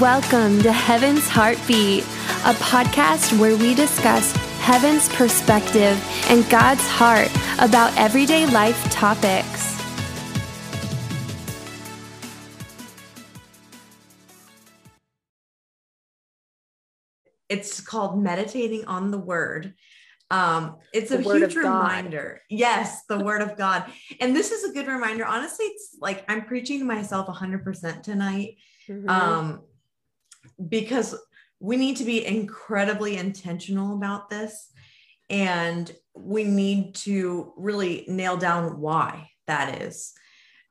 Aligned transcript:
Welcome 0.00 0.62
to 0.62 0.72
Heaven's 0.72 1.28
Heartbeat, 1.28 2.02
a 2.04 2.54
podcast 2.54 3.38
where 3.38 3.56
we 3.56 3.74
discuss 3.74 4.32
heaven's 4.60 5.08
perspective 5.10 6.02
and 6.30 6.48
God's 6.48 6.86
heart 6.88 7.28
about 7.60 7.96
everyday 7.96 8.46
life 8.46 8.82
topics. 8.90 9.74
It's 17.48 17.80
called 17.80 18.22
Meditating 18.22 18.86
on 18.86 19.10
the 19.10 19.18
Word. 19.18 19.74
Um, 20.30 20.76
it's 20.92 21.10
The 21.10 21.18
a 21.20 21.22
Word 21.22 21.42
of 21.42 21.52
huge 21.52 21.62
God. 21.62 21.82
reminder. 21.82 22.40
Yes, 22.48 23.04
the 23.08 23.20
Word 23.20 23.42
of 23.42 23.56
God. 23.56 23.84
And 24.20 24.34
this 24.34 24.50
is 24.50 24.64
a 24.68 24.72
good 24.72 24.86
reminder. 24.88 25.24
Honestly, 25.26 25.66
it's 25.66 25.96
like 26.00 26.24
I'm 26.28 26.46
preaching 26.46 26.78
to 26.80 26.84
myself 26.84 27.26
100% 27.28 28.02
tonight 28.02 28.56
Mm-hmm. 28.86 29.08
um, 29.08 29.62
because 30.68 31.14
we 31.60 31.76
need 31.76 31.96
to 31.96 32.04
be 32.04 32.24
incredibly 32.24 33.16
intentional 33.16 33.94
about 33.94 34.28
this 34.28 34.70
and 35.30 35.90
we 36.14 36.44
need 36.44 36.94
to 36.94 37.52
really 37.56 38.04
nail 38.08 38.36
down 38.36 38.80
why 38.80 39.30
that 39.46 39.82
is 39.82 40.12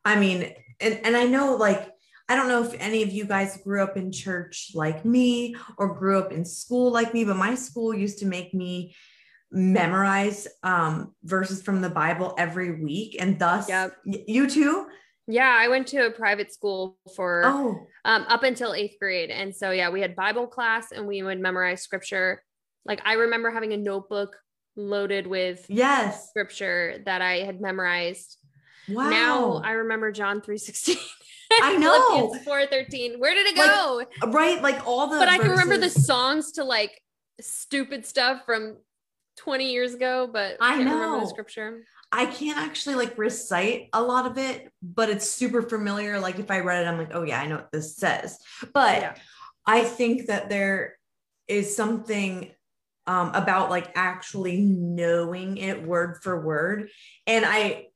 i 0.05 0.15
mean 0.15 0.53
and, 0.79 0.99
and 1.03 1.17
i 1.17 1.25
know 1.25 1.55
like 1.55 1.89
i 2.29 2.35
don't 2.35 2.47
know 2.47 2.63
if 2.63 2.73
any 2.79 3.01
of 3.03 3.11
you 3.11 3.25
guys 3.25 3.57
grew 3.63 3.81
up 3.81 3.97
in 3.97 4.11
church 4.11 4.71
like 4.75 5.03
me 5.03 5.55
or 5.77 5.95
grew 5.95 6.19
up 6.19 6.31
in 6.31 6.45
school 6.45 6.91
like 6.91 7.13
me 7.13 7.23
but 7.23 7.35
my 7.35 7.55
school 7.55 7.93
used 7.93 8.19
to 8.19 8.25
make 8.25 8.53
me 8.53 8.95
memorize 9.51 10.47
um, 10.63 11.13
verses 11.23 11.61
from 11.61 11.81
the 11.81 11.89
bible 11.89 12.33
every 12.37 12.81
week 12.83 13.15
and 13.19 13.39
thus 13.39 13.69
Yep. 13.69 13.95
you 14.05 14.49
too 14.49 14.87
Yeah, 15.27 15.55
I 15.57 15.67
went 15.69 15.87
to 15.87 16.05
a 16.07 16.11
private 16.11 16.51
school 16.53 16.97
for 17.15 17.43
oh 17.45 17.87
um, 18.05 18.25
up 18.27 18.43
until 18.43 18.73
eighth 18.73 18.97
grade. 18.99 19.29
And 19.29 19.55
so, 19.55 19.71
yeah, 19.71 19.89
we 19.89 20.01
had 20.01 20.15
Bible 20.15 20.47
class 20.47 20.91
and 20.91 21.07
we 21.07 21.23
would 21.23 21.39
memorize 21.39 21.81
scripture. 21.81 22.43
Like, 22.85 23.01
I 23.05 23.13
remember 23.13 23.49
having 23.49 23.71
a 23.73 23.77
notebook 23.77 24.35
loaded 24.75 25.27
with 25.27 25.65
yes 25.69 26.29
scripture 26.29 27.01
that 27.05 27.21
I 27.21 27.37
had 27.43 27.61
memorized. 27.61 28.37
wow 28.89 29.09
Now 29.09 29.61
I 29.63 29.71
remember 29.71 30.11
John 30.11 30.41
3.16. 30.41 30.97
I 31.61 31.77
know. 31.77 32.31
Philippians 32.31 32.45
4.13. 32.47 33.19
Where 33.19 33.33
did 33.35 33.47
it 33.47 33.55
Like, 33.57 33.69
go? 33.69 34.03
right 34.31 34.61
like 34.61 34.85
all 34.87 35.07
the 35.07 35.19
but 35.19 35.29
I 35.29 35.37
can 35.37 35.51
remember 35.51 35.77
the 35.77 35.89
songs 35.89 36.53
to 36.53 36.63
like 36.63 36.99
stupid 37.39 38.05
stuff 38.05 38.41
from 38.45 38.77
20 39.37 39.71
years 39.71 39.93
ago, 39.93 40.27
but 40.31 40.57
I 40.59 40.77
can't 40.77 40.89
remember 40.89 41.19
the 41.21 41.27
scripture. 41.27 41.83
I 42.13 42.25
can't 42.25 42.57
actually 42.59 42.95
like 42.95 43.17
recite 43.17 43.89
a 43.93 44.01
lot 44.01 44.25
of 44.25 44.37
it 44.37 44.71
but 44.81 45.09
it's 45.09 45.29
super 45.29 45.61
familiar 45.61 46.19
like 46.19 46.39
if 46.39 46.49
i 46.51 46.59
read 46.59 46.83
it 46.85 46.87
i'm 46.87 46.97
like 46.97 47.11
oh 47.13 47.23
yeah 47.23 47.41
i 47.41 47.47
know 47.47 47.55
what 47.55 47.71
this 47.71 47.97
says 47.97 48.39
but 48.73 49.01
Yeah. 49.01 49.15
i 49.65 49.83
think 49.83 50.27
that 50.27 50.49
there 50.49 50.97
is 51.47 51.75
something 51.75 52.51
um, 53.05 53.31
about 53.33 53.69
like 53.69 53.91
actually 53.95 54.61
knowing 54.61 55.57
it 55.57 55.85
word 55.85 56.19
for 56.21 56.39
word 56.45 56.89
and 57.27 57.43
i 57.45 57.87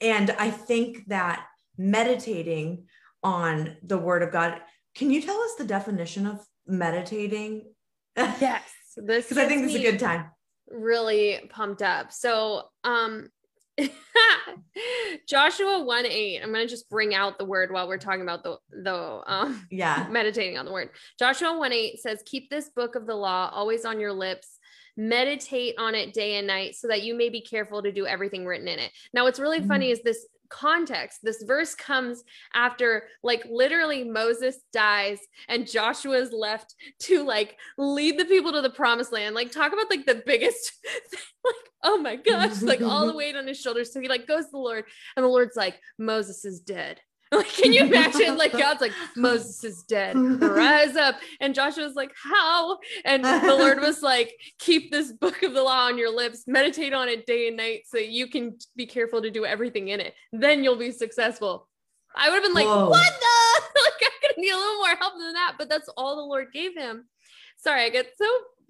and 0.00 0.30
i 0.32 0.50
think 0.50 1.06
that 1.06 1.46
meditating 1.78 2.86
on 3.22 3.76
the 3.84 3.98
word 3.98 4.22
of 4.24 4.32
god 4.32 4.60
can 4.96 5.10
you 5.10 5.20
tell 5.20 5.38
us 5.40 5.54
the 5.56 5.64
definition 5.64 6.26
of 6.26 6.44
meditating 6.66 7.62
Yes. 8.16 8.62
This 8.96 9.24
because 9.28 9.38
i 9.38 9.46
think 9.46 9.62
this 9.62 9.74
is 9.74 9.80
a 9.80 9.90
good 9.90 10.00
time 10.00 10.30
really 10.68 11.40
pumped 11.50 11.82
up. 11.82 12.12
So, 12.12 12.64
um, 12.84 13.28
Joshua 15.26 15.82
1 15.84 16.06
8, 16.06 16.40
I'm 16.42 16.52
going 16.52 16.66
to 16.66 16.70
just 16.70 16.88
bring 16.88 17.14
out 17.14 17.38
the 17.38 17.44
word 17.44 17.72
while 17.72 17.88
we're 17.88 17.98
talking 17.98 18.22
about 18.22 18.42
the, 18.42 18.58
the, 18.70 19.22
um, 19.26 19.66
yeah 19.70 20.06
meditating 20.10 20.58
on 20.58 20.64
the 20.64 20.72
word. 20.72 20.90
Joshua 21.18 21.56
1 21.58 21.72
8 21.72 21.98
says, 22.00 22.22
Keep 22.26 22.50
this 22.50 22.68
book 22.70 22.94
of 22.94 23.06
the 23.06 23.14
law 23.14 23.50
always 23.52 23.84
on 23.84 24.00
your 24.00 24.12
lips. 24.12 24.58
Meditate 24.98 25.74
on 25.78 25.94
it 25.94 26.14
day 26.14 26.36
and 26.36 26.46
night 26.46 26.74
so 26.74 26.88
that 26.88 27.02
you 27.02 27.14
may 27.14 27.28
be 27.28 27.40
careful 27.42 27.82
to 27.82 27.92
do 27.92 28.06
everything 28.06 28.46
written 28.46 28.68
in 28.68 28.78
it. 28.78 28.90
Now, 29.12 29.24
what's 29.24 29.38
really 29.38 29.60
Mm. 29.60 29.68
funny 29.68 29.90
is 29.90 30.00
this 30.02 30.26
context. 30.48 31.20
This 31.22 31.42
verse 31.42 31.74
comes 31.74 32.22
after, 32.54 33.04
like, 33.22 33.44
literally 33.50 34.04
Moses 34.04 34.58
dies 34.72 35.18
and 35.48 35.68
Joshua 35.68 36.18
is 36.18 36.32
left 36.32 36.74
to, 37.02 37.24
like, 37.24 37.56
lead 37.78 38.18
the 38.18 38.24
people 38.24 38.52
to 38.52 38.62
the 38.62 38.70
promised 38.70 39.12
land. 39.12 39.34
Like, 39.34 39.50
talk 39.50 39.72
about, 39.72 39.90
like, 39.90 40.06
the 40.06 40.22
biggest, 40.26 40.72
like, 41.44 41.54
oh 41.84 41.98
my 41.98 42.16
gosh, 42.16 42.62
like, 42.62 42.82
all 42.82 43.06
the 43.06 43.16
weight 43.16 43.36
on 43.36 43.46
his 43.46 43.60
shoulders. 43.60 43.92
So 43.92 44.00
he, 44.00 44.08
like, 44.08 44.26
goes 44.26 44.46
to 44.46 44.50
the 44.52 44.58
Lord 44.58 44.84
and 45.16 45.24
the 45.24 45.28
Lord's 45.28 45.56
like, 45.56 45.80
Moses 45.98 46.44
is 46.44 46.60
dead. 46.60 47.00
Like, 47.32 47.48
can 47.48 47.72
you 47.72 47.82
imagine? 47.84 48.36
Like, 48.36 48.52
God's 48.58 48.80
like, 48.80 48.92
Moses 49.16 49.64
is 49.64 49.82
dead. 49.82 50.16
Rise 50.16 50.94
up. 50.94 51.16
And 51.40 51.54
Joshua's 51.54 51.94
like, 51.94 52.12
How? 52.22 52.78
And 53.04 53.24
the 53.24 53.56
Lord 53.58 53.80
was 53.80 54.00
like, 54.00 54.32
Keep 54.60 54.92
this 54.92 55.12
book 55.12 55.42
of 55.42 55.52
the 55.52 55.62
law 55.62 55.86
on 55.86 55.98
your 55.98 56.14
lips, 56.14 56.44
meditate 56.46 56.92
on 56.92 57.08
it 57.08 57.26
day 57.26 57.48
and 57.48 57.56
night 57.56 57.82
so 57.86 57.98
you 57.98 58.28
can 58.28 58.56
be 58.76 58.86
careful 58.86 59.22
to 59.22 59.30
do 59.30 59.44
everything 59.44 59.88
in 59.88 60.00
it. 60.00 60.14
Then 60.32 60.62
you'll 60.62 60.76
be 60.76 60.92
successful. 60.92 61.68
I 62.14 62.28
would 62.28 62.36
have 62.36 62.44
been 62.44 62.54
like, 62.54 62.66
Whoa. 62.66 62.90
What 62.90 63.12
the? 63.20 63.80
like, 63.82 64.00
going 64.00 64.34
to 64.34 64.40
need 64.40 64.52
a 64.52 64.56
little 64.56 64.76
more 64.76 64.96
help 64.96 65.14
than 65.18 65.32
that. 65.32 65.54
But 65.58 65.68
that's 65.68 65.88
all 65.96 66.16
the 66.16 66.22
Lord 66.22 66.52
gave 66.52 66.76
him. 66.76 67.06
Sorry, 67.56 67.84
I 67.84 67.88
get 67.88 68.12
so. 68.16 68.26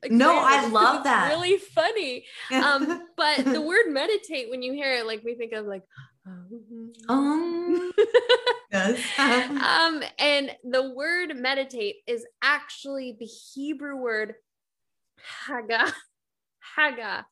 No, 0.08 0.38
I 0.38 0.66
love 0.68 1.04
that. 1.04 1.28
Really 1.30 1.56
funny. 1.56 2.24
Um, 2.52 3.02
but 3.16 3.44
the 3.44 3.60
word 3.60 3.86
meditate, 3.88 4.50
when 4.50 4.62
you 4.62 4.72
hear 4.72 4.94
it, 4.94 5.06
like 5.06 5.22
we 5.24 5.34
think 5.34 5.52
of 5.52 5.66
like, 5.66 5.82
um 7.08 7.92
yes 8.72 9.00
um, 9.18 10.02
and 10.18 10.50
the 10.64 10.90
word 10.90 11.36
meditate 11.36 11.96
is 12.06 12.26
actually 12.42 13.16
the 13.18 13.26
Hebrew 13.26 13.96
word 13.96 14.34
haga. 15.46 15.92
Haga. 16.76 17.26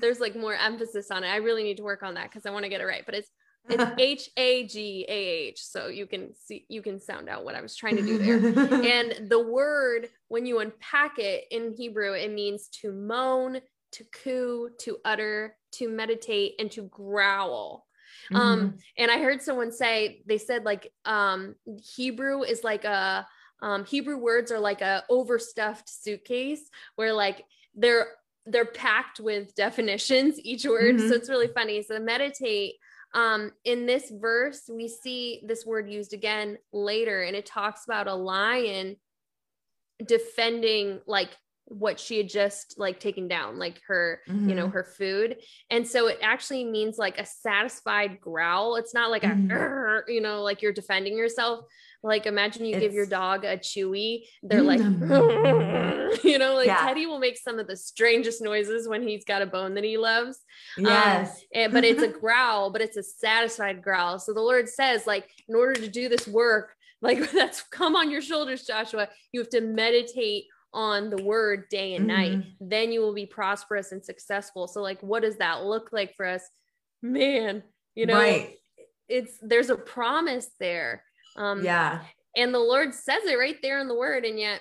There's 0.00 0.20
like 0.20 0.36
more 0.36 0.54
emphasis 0.54 1.10
on 1.10 1.24
it. 1.24 1.28
I 1.28 1.36
really 1.36 1.62
need 1.62 1.76
to 1.76 1.82
work 1.82 2.02
on 2.02 2.14
that 2.14 2.30
because 2.30 2.46
I 2.46 2.50
want 2.50 2.64
to 2.64 2.68
get 2.68 2.80
it 2.80 2.86
right. 2.86 3.04
But 3.04 3.14
it's 3.14 3.30
it's 3.68 3.84
H 3.98 4.30
A 4.36 4.66
G 4.66 5.04
A 5.08 5.12
H. 5.48 5.60
So 5.60 5.88
you 5.88 6.06
can 6.06 6.32
see 6.34 6.64
you 6.68 6.82
can 6.82 7.00
sound 7.00 7.28
out 7.28 7.44
what 7.44 7.54
I 7.54 7.60
was 7.60 7.76
trying 7.76 7.96
to 7.96 8.02
do 8.02 8.18
there. 8.18 8.36
And 8.36 9.28
the 9.28 9.42
word, 9.42 10.08
when 10.28 10.46
you 10.46 10.60
unpack 10.60 11.18
it 11.18 11.44
in 11.50 11.74
Hebrew, 11.76 12.12
it 12.12 12.32
means 12.32 12.68
to 12.80 12.92
moan, 12.92 13.60
to 13.92 14.04
coo, 14.22 14.70
to 14.80 14.98
utter, 15.04 15.56
to 15.72 15.88
meditate, 15.88 16.54
and 16.58 16.70
to 16.72 16.82
growl. 16.82 17.85
Mm-hmm. 18.32 18.36
Um, 18.36 18.78
and 18.96 19.10
I 19.10 19.18
heard 19.18 19.42
someone 19.42 19.72
say 19.72 20.22
they 20.26 20.38
said 20.38 20.64
like 20.64 20.92
um 21.04 21.54
Hebrew 21.96 22.42
is 22.42 22.64
like 22.64 22.84
a 22.84 23.26
um 23.62 23.84
Hebrew 23.84 24.18
words 24.18 24.50
are 24.52 24.60
like 24.60 24.82
a 24.82 25.04
overstuffed 25.08 25.88
suitcase 25.88 26.68
where 26.96 27.12
like 27.12 27.44
they're 27.74 28.08
they're 28.46 28.64
packed 28.64 29.18
with 29.18 29.54
definitions 29.54 30.38
each 30.40 30.64
word. 30.64 30.96
Mhm. 30.96 31.08
So 31.08 31.14
it's 31.14 31.28
really 31.28 31.48
funny. 31.48 31.82
So 31.82 31.98
meditate 31.98 32.74
um 33.14 33.52
in 33.64 33.86
this 33.86 34.10
verse 34.10 34.68
we 34.70 34.88
see 34.88 35.42
this 35.44 35.64
word 35.64 35.88
used 35.88 36.12
again 36.12 36.58
later 36.72 37.22
and 37.22 37.36
it 37.36 37.46
talks 37.46 37.84
about 37.84 38.08
a 38.08 38.14
lion 38.14 38.96
defending 40.04 41.00
like 41.06 41.30
what 41.68 41.98
she 41.98 42.16
had 42.16 42.28
just 42.28 42.74
like 42.78 43.00
taken 43.00 43.26
down 43.26 43.58
like 43.58 43.80
her 43.88 44.20
you 44.28 44.54
know 44.54 44.68
Mhm. 44.68 44.72
her 44.72 44.84
food 44.84 45.36
and 45.68 45.86
so 45.86 46.06
it 46.06 46.18
actually 46.22 46.64
means 46.64 46.96
like 46.96 47.18
a 47.18 47.26
satisfied 47.26 48.20
growl 48.20 48.76
it's 48.76 48.94
not 48.94 49.10
like 49.10 49.24
a 49.24 49.28
Mhm. 49.28 49.50
"Arr," 49.50 50.04
you 50.06 50.20
know 50.20 50.42
like 50.42 50.62
you're 50.62 50.72
defending 50.72 51.18
yourself 51.18 51.64
like 52.04 52.24
imagine 52.26 52.64
you 52.64 52.78
give 52.78 52.92
your 52.92 53.06
dog 53.06 53.44
a 53.44 53.56
chewy 53.56 54.28
they're 54.44 54.62
like 54.62 54.80
Mm. 54.80 56.22
you 56.24 56.38
know 56.38 56.54
like 56.54 56.66
Yeah. 56.68 56.86
teddy 56.86 57.06
will 57.06 57.18
make 57.18 57.36
some 57.36 57.58
of 57.58 57.66
the 57.66 57.76
strangest 57.76 58.40
noises 58.40 58.86
when 58.86 59.02
he's 59.02 59.24
got 59.24 59.42
a 59.42 59.46
bone 59.46 59.74
that 59.74 59.82
he 59.84 59.96
loves 59.98 60.44
yes 60.78 61.42
and, 61.52 61.72
but 61.72 61.84
it's 61.84 62.02
a 62.02 62.08
growl, 62.20 62.70
but 62.70 62.80
it's 62.80 62.96
a 62.96 63.02
satisfied 63.02 63.82
growl. 63.82 64.18
So 64.18 64.32
the 64.34 64.40
Lord 64.40 64.68
says, 64.68 65.06
like, 65.06 65.28
in 65.48 65.54
order 65.54 65.80
to 65.80 65.88
do 65.88 66.08
this 66.08 66.26
work, 66.28 66.74
like 67.02 67.18
that's 67.32 67.62
come 67.62 67.96
on 67.96 68.10
your 68.10 68.20
shoulders, 68.22 68.64
Joshua, 68.66 69.08
you 69.32 69.40
have 69.40 69.48
to 69.50 69.60
meditate 69.60 70.44
on 70.76 71.10
the 71.10 71.22
word 71.24 71.64
day 71.70 71.94
and 71.94 72.06
night. 72.06 72.32
Mm-hmm. 72.32 72.68
Then 72.68 72.92
you 72.92 73.00
will 73.00 73.14
be 73.14 73.26
prosperous 73.26 73.90
and 73.90 74.04
successful. 74.04 74.68
So, 74.68 74.80
like, 74.80 75.02
what 75.02 75.22
does 75.22 75.38
that 75.38 75.64
look 75.64 75.88
like 75.90 76.14
for 76.14 76.26
us? 76.26 76.42
Man, 77.02 77.64
you 77.96 78.06
know, 78.06 78.14
right 78.14 78.56
it's 79.08 79.38
there's 79.40 79.70
a 79.70 79.76
promise 79.76 80.48
there. 80.58 81.02
Um, 81.36 81.64
yeah 81.64 82.00
and 82.36 82.52
the 82.52 82.60
Lord 82.60 82.94
says 82.94 83.24
it 83.24 83.38
right 83.38 83.56
there 83.62 83.80
in 83.80 83.88
the 83.88 83.94
word. 83.94 84.24
And 84.24 84.38
yet, 84.38 84.60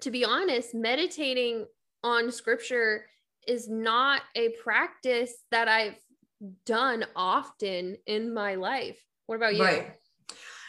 to 0.00 0.10
be 0.10 0.24
honest, 0.24 0.74
meditating 0.74 1.66
on 2.02 2.32
scripture 2.32 3.04
is 3.46 3.68
not 3.68 4.22
a 4.34 4.50
practice 4.62 5.34
that 5.50 5.68
I've 5.68 5.96
done 6.64 7.04
often 7.14 7.96
in 8.06 8.32
my 8.32 8.54
life. 8.54 8.98
What 9.26 9.36
about 9.36 9.54
you? 9.54 9.62
right 9.62 9.92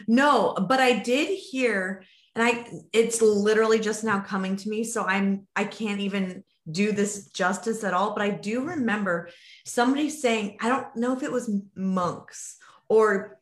no 0.08 0.56
but 0.68 0.80
i 0.80 0.98
did 0.98 1.28
hear 1.28 2.06
and 2.40 2.48
i 2.48 2.66
it's 2.94 3.22
literally 3.22 3.80
just 3.80 4.04
now 4.04 4.20
coming 4.20 4.56
to 4.56 4.70
me 4.70 4.84
so 4.84 5.04
i'm 5.04 5.46
i 5.56 5.64
can't 5.64 6.00
even 6.00 6.44
do 6.72 6.92
this 6.92 7.28
justice 7.28 7.84
at 7.84 7.94
all 7.94 8.14
but 8.14 8.24
i 8.24 8.30
do 8.30 8.64
remember 8.64 9.30
somebody 9.66 10.10
saying 10.10 10.58
i 10.62 10.70
don't 10.70 10.96
know 10.96 11.14
if 11.14 11.22
it 11.22 11.32
was 11.32 11.52
monks 11.76 12.58
or 12.88 13.40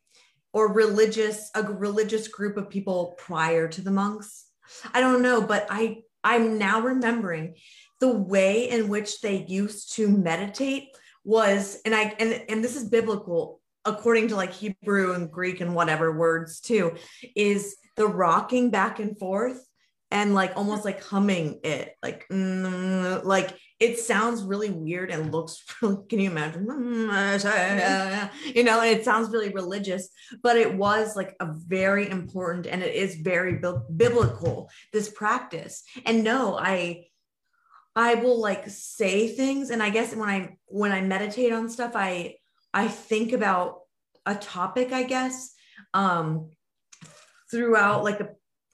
or 0.57 0.73
religious 0.73 1.51
a 1.53 1.61
religious 1.61 2.27
group 2.27 2.57
of 2.57 2.67
people 2.67 3.13
prior 3.17 3.67
to 3.67 3.81
the 3.81 3.91
monks. 3.91 4.47
I 4.91 5.01
don't 5.01 5.21
know, 5.21 5.39
but 5.39 5.67
I 5.69 5.99
I'm 6.23 6.57
now 6.57 6.81
remembering 6.81 7.55
the 7.99 8.11
way 8.11 8.69
in 8.69 8.89
which 8.89 9.21
they 9.21 9.45
used 9.47 9.93
to 9.97 10.07
meditate 10.07 10.89
was 11.23 11.79
and 11.85 11.93
I 11.93 12.15
and 12.19 12.43
and 12.49 12.63
this 12.63 12.75
is 12.75 12.89
biblical 12.89 13.61
according 13.85 14.29
to 14.29 14.35
like 14.35 14.51
Hebrew 14.51 15.13
and 15.13 15.31
Greek 15.31 15.61
and 15.61 15.75
whatever 15.75 16.11
words 16.11 16.59
too 16.59 16.95
is 17.35 17.75
the 17.97 18.07
rocking 18.07 18.69
back 18.69 18.99
and 18.99 19.17
forth 19.19 19.67
and 20.11 20.33
like 20.33 20.55
almost 20.55 20.85
like 20.85 21.03
humming 21.03 21.59
it 21.63 21.95
like 22.01 22.25
mm, 22.31 23.23
like 23.23 23.57
it 23.79 23.99
sounds 23.99 24.41
really 24.41 24.69
weird 24.71 25.11
and 25.11 25.31
looks 25.31 25.63
really 25.81 25.97
can 26.09 26.19
you 26.19 26.31
imagine? 26.31 26.65
You 28.55 28.63
know 28.63 28.81
and 28.81 28.89
it 28.89 29.03
sounds 29.03 29.29
really 29.29 29.49
religious 29.49 30.09
but 30.41 30.57
it 30.57 30.73
was 30.73 31.15
like 31.15 31.35
a 31.39 31.47
very 31.51 32.09
important 32.09 32.67
and 32.67 32.81
it 32.81 32.95
is 32.95 33.15
very 33.15 33.59
biblical 33.95 34.69
this 34.93 35.09
practice. 35.09 35.83
And 36.05 36.23
no 36.23 36.57
i 36.57 37.05
i 37.95 38.15
will 38.15 38.39
like 38.39 38.69
say 38.69 39.27
things 39.27 39.71
and 39.71 39.81
i 39.81 39.89
guess 39.89 40.15
when 40.15 40.29
i 40.29 40.55
when 40.67 40.91
i 40.91 41.01
meditate 41.01 41.51
on 41.51 41.67
stuff 41.69 41.93
i 41.95 42.35
i 42.73 42.87
think 42.87 43.33
about 43.33 43.79
a 44.25 44.35
topic 44.35 44.91
i 44.91 45.03
guess 45.03 45.53
um 45.93 46.51
throughout 47.49 48.03
like 48.03 48.19
a 48.19 48.29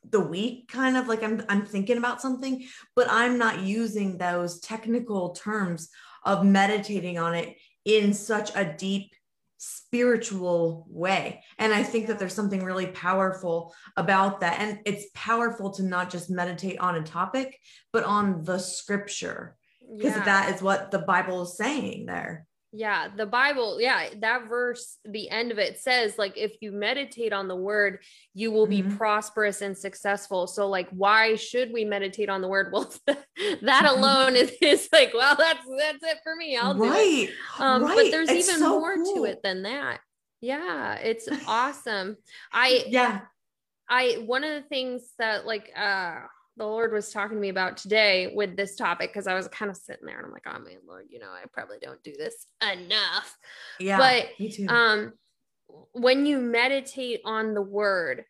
the 0.10 0.20
week 0.20 0.68
kind 0.68 0.98
of 0.98 1.08
like 1.08 1.24
I'm 1.24 1.44
I'm 1.48 1.66
thinking 1.66 1.98
about 1.98 2.22
something 2.22 2.68
but 2.96 3.08
I'm 3.10 3.38
not 3.38 3.62
using 3.62 4.18
those 4.18 4.60
technical 4.60 5.30
terms 5.30 5.90
of 6.26 6.46
meditating 6.46 7.18
on 7.18 7.36
it 7.36 7.56
in 7.86 8.14
such 8.14 8.56
a 8.56 8.66
deep 8.66 9.14
spiritual 9.58 10.86
way. 10.90 11.42
And 11.58 11.74
I 11.74 11.84
think 11.84 12.08
that 12.08 12.20
there's 12.20 12.34
something 12.34 12.64
really 12.66 12.88
powerful 12.88 13.74
about 13.96 14.42
that. 14.42 14.60
And 14.60 14.80
it's 14.86 15.06
powerful 15.14 15.72
to 15.72 15.84
not 15.84 16.10
just 16.10 16.30
meditate 16.30 16.80
on 16.80 16.96
a 16.96 17.04
topic 17.04 17.58
but 17.94 18.04
on 18.04 18.44
the 18.44 18.60
scripture 18.60 19.56
because 19.98 20.18
yeah. 20.18 20.26
that 20.26 20.54
is 20.54 20.62
what 20.62 20.92
the 20.92 21.00
Bible 21.00 21.44
is 21.44 21.56
saying 21.56 22.06
there 22.06 22.46
yeah, 22.76 23.08
the 23.16 23.28
Bible, 23.28 23.80
yeah, 23.80 24.10
that 24.20 24.50
verse, 24.50 24.98
the 25.06 25.30
end 25.30 25.52
of 25.52 25.60
it 25.60 25.78
says, 25.78 26.18
like, 26.18 26.36
if 26.36 26.56
you 26.60 26.72
meditate 26.72 27.32
on 27.32 27.48
the 27.48 27.56
word, 27.56 28.00
you 28.34 28.52
will 28.52 28.66
be 28.66 28.82
mm-hmm. 28.82 28.98
prosperous 28.98 29.62
and 29.62 29.78
successful. 29.78 30.48
So, 30.48 30.68
like, 30.68 30.90
why 30.90 31.36
should 31.36 31.72
we 31.72 31.86
meditate 31.86 32.30
on 32.30 32.42
the 32.42 32.48
word? 32.48 32.74
Well, 32.74 32.92
that 33.62 33.86
alone 33.86 34.36
is, 34.36 34.52
is 34.60 34.90
like, 34.92 35.14
well, 35.14 35.36
that's 35.38 35.64
that's 35.78 36.04
it 36.04 36.18
for 36.24 36.36
me. 36.36 36.58
I'll 36.58 36.74
do 36.74 36.90
right. 36.90 37.30
it. 37.30 37.30
Um, 37.60 37.84
right. 37.84 37.96
But 37.96 38.12
there's 38.12 38.30
it's 38.30 38.48
even 38.48 38.62
so 38.62 38.80
more 38.80 38.96
cool. 38.96 39.16
to 39.16 39.26
it 39.26 39.44
than 39.44 39.64
that. 39.64 40.00
Yeah, 40.42 40.96
it's 40.96 41.28
awesome. 41.48 42.18
I 42.52 42.86
yeah. 42.88 43.22
I 43.88 44.24
one 44.26 44.44
of 44.44 44.64
the 44.64 44.68
things 44.68 45.04
that 45.20 45.46
like 45.46 45.70
uh 45.78 46.22
the 46.58 46.66
Lord 46.66 46.94
was 46.94 47.12
talking 47.12 47.38
to 47.38 47.42
me 47.42 47.50
about 47.50 47.78
today 47.78 48.32
with 48.36 48.56
this 48.56 48.76
topic 48.76 49.12
because 49.12 49.28
I 49.28 49.34
was 49.34 49.48
kind 49.48 49.72
of 49.72 49.78
sitting 49.78 50.06
there 50.06 50.18
and 50.18 50.26
I'm 50.26 50.32
like, 50.32 50.46
oh 50.46 50.60
man, 50.60 50.78
Lord, 50.88 51.06
you 51.10 51.20
know, 51.20 51.30
I 51.30 51.44
probably 51.52 51.78
don't 51.82 52.02
do 52.04 52.14
this 52.18 52.46
enough. 52.62 53.38
Yeah. 53.80 53.98
But 53.98 54.72
um 54.72 55.14
when 55.94 56.26
you 56.26 56.38
meditate 56.40 57.22
on 57.26 57.54
the 57.54 57.62
word, 57.62 58.26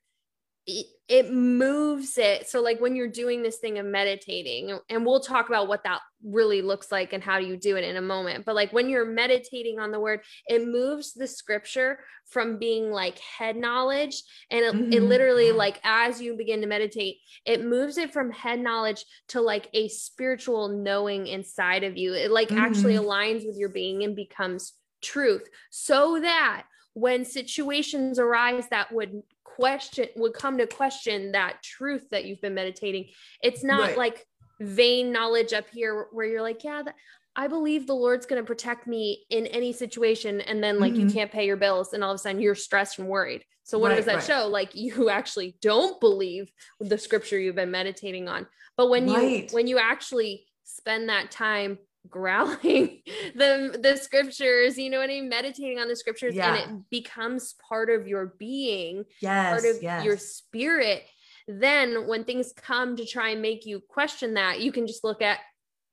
it, 0.65 0.86
it 1.10 1.31
moves 1.31 2.18
it. 2.18 2.48
So, 2.48 2.62
like 2.62 2.80
when 2.80 2.95
you're 2.95 3.10
doing 3.10 3.44
this 3.44 3.57
thing 3.57 3.80
of 3.80 3.86
meditating, 3.86 4.80
and 4.89 5.06
we'll 5.06 5.19
talk 5.19 5.50
about 5.50 5.68
what 5.68 5.83
that 5.83 6.00
really 6.24 6.62
looks 6.62 6.92
like 6.92 7.12
and 7.12 7.21
how 7.21 7.38
you 7.38 7.57
do 7.57 7.75
it 7.75 7.83
in 7.83 7.98
a 7.98 8.01
moment. 8.01 8.45
But 8.45 8.56
like 8.56 8.71
when 8.71 8.89
you're 8.89 9.06
meditating 9.06 9.80
on 9.80 9.92
the 9.92 10.00
word, 10.00 10.21
it 10.48 10.65
moves 10.65 11.13
the 11.13 11.27
scripture 11.27 12.00
from 12.25 12.57
being 12.57 12.92
like 12.92 13.19
head 13.19 13.57
knowledge. 13.57 14.24
And 14.50 14.65
it, 14.65 14.74
mm-hmm. 14.74 14.94
it 14.94 15.04
literally, 15.04 15.51
like 15.51 15.80
as 15.83 16.21
you 16.21 16.38
begin 16.38 16.62
to 16.62 16.68
meditate, 16.68 17.18
it 17.45 17.65
moves 17.65 17.98
it 17.98 18.13
from 18.13 18.31
head 18.31 18.62
knowledge 18.62 19.04
to 19.30 19.42
like 19.42 19.69
a 19.74 19.89
spiritual 19.89 20.69
knowing 20.69 21.27
inside 21.27 21.83
of 21.83 21.98
you. 21.98 22.13
It 22.13 22.31
like 22.31 22.50
mm-hmm. 22.50 22.60
actually 22.60 22.95
aligns 22.95 23.45
with 23.45 23.57
your 23.57 23.69
being 23.69 24.04
and 24.04 24.15
becomes 24.15 24.74
truth 25.01 25.50
so 25.69 26.21
that 26.21 26.63
when 26.94 27.25
situations 27.25 28.19
arise 28.19 28.68
that 28.69 28.92
would 28.94 29.24
question 29.56 30.08
would 30.16 30.34
come 30.34 30.58
to 30.58 30.68
question 30.68 31.32
that 31.32 31.62
truth 31.64 32.06
that 32.12 32.26
you've 32.26 32.42
been 32.42 32.54
meditating 32.54 33.08
it's 33.42 33.64
not 33.64 33.90
right. 33.90 33.98
like 33.98 34.26
vain 34.60 35.12
knowledge 35.12 35.54
up 35.54 35.70
here 35.72 36.08
where 36.12 36.26
you're 36.26 36.42
like 36.42 36.64
yeah 36.64 36.82
that, 36.84 36.96
i 37.36 37.48
believe 37.48 37.86
the 37.86 37.94
lord's 37.94 38.26
going 38.26 38.42
to 38.42 38.46
protect 38.46 38.88
me 38.88 39.26
in 39.30 39.46
any 39.48 39.72
situation 39.72 40.42
and 40.42 40.64
then 40.64 40.80
like 40.80 40.94
mm-hmm. 40.94 41.08
you 41.08 41.14
can't 41.14 41.32
pay 41.32 41.46
your 41.46 41.58
bills 41.58 41.94
and 41.94 42.04
all 42.04 42.12
of 42.12 42.16
a 42.16 42.18
sudden 42.18 42.42
you're 42.42 42.56
stressed 42.56 43.00
and 43.00 43.08
worried 43.08 43.44
so 43.64 43.78
what 43.78 43.90
right, 43.90 43.98
does 43.98 44.06
that 44.06 44.16
right. 44.16 44.24
show 44.24 44.48
like 44.48 44.72
you 44.74 45.10
actually 45.10 45.56
don't 45.62 46.00
believe 46.00 46.52
the 46.80 46.98
scripture 46.98 47.40
you've 47.40 47.56
been 47.56 47.72
meditating 47.72 48.28
on 48.28 48.48
but 48.78 48.90
when 48.90 49.08
you 49.08 49.48
when 49.52 49.68
you 49.68 49.78
actually 49.78 50.46
spend 50.64 51.10
that 51.10 51.30
time 51.30 51.78
growling 52.10 53.02
the 53.36 53.78
the 53.82 53.98
scriptures 53.98 54.78
you 54.78 54.90
know 54.90 55.00
what 55.00 55.06
i 55.06 55.14
mean 55.14 55.30
meditating 55.30 55.80
on 55.80 55.88
the 55.88 55.96
scriptures 55.96 56.36
yeah. 56.36 56.54
and 56.54 56.58
it 56.58 56.90
becomes 56.90 57.56
part 57.68 57.90
of 57.90 58.08
your 58.08 58.34
being 58.38 59.06
yes, 59.22 59.50
part 59.50 59.76
of 59.76 59.82
yes. 59.82 60.04
your 60.04 60.18
spirit 60.18 61.04
then 61.48 62.08
when 62.08 62.24
things 62.24 62.54
come 62.56 62.96
to 62.96 63.06
try 63.06 63.30
and 63.30 63.42
make 63.42 63.66
you 63.66 63.82
question 63.88 64.34
that 64.34 64.60
you 64.60 64.72
can 64.72 64.88
just 64.88 65.04
look 65.04 65.22
at 65.22 65.40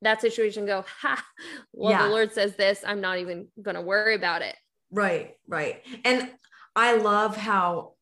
that 0.03 0.21
situation 0.21 0.67
go 0.67 0.85
ha 1.01 1.23
well 1.73 1.93
yeah. 1.93 2.03
the 2.03 2.09
lord 2.09 2.33
says 2.33 2.57
this 2.57 2.83
i'm 2.87 3.01
not 3.01 3.19
even 3.19 3.47
gonna 3.63 3.83
worry 3.83 4.15
about 4.15 4.43
it 4.43 4.57
right 4.91 5.35
right 5.47 5.83
and 6.05 6.29
i 6.75 6.97
love 6.97 7.37
how 7.37 7.93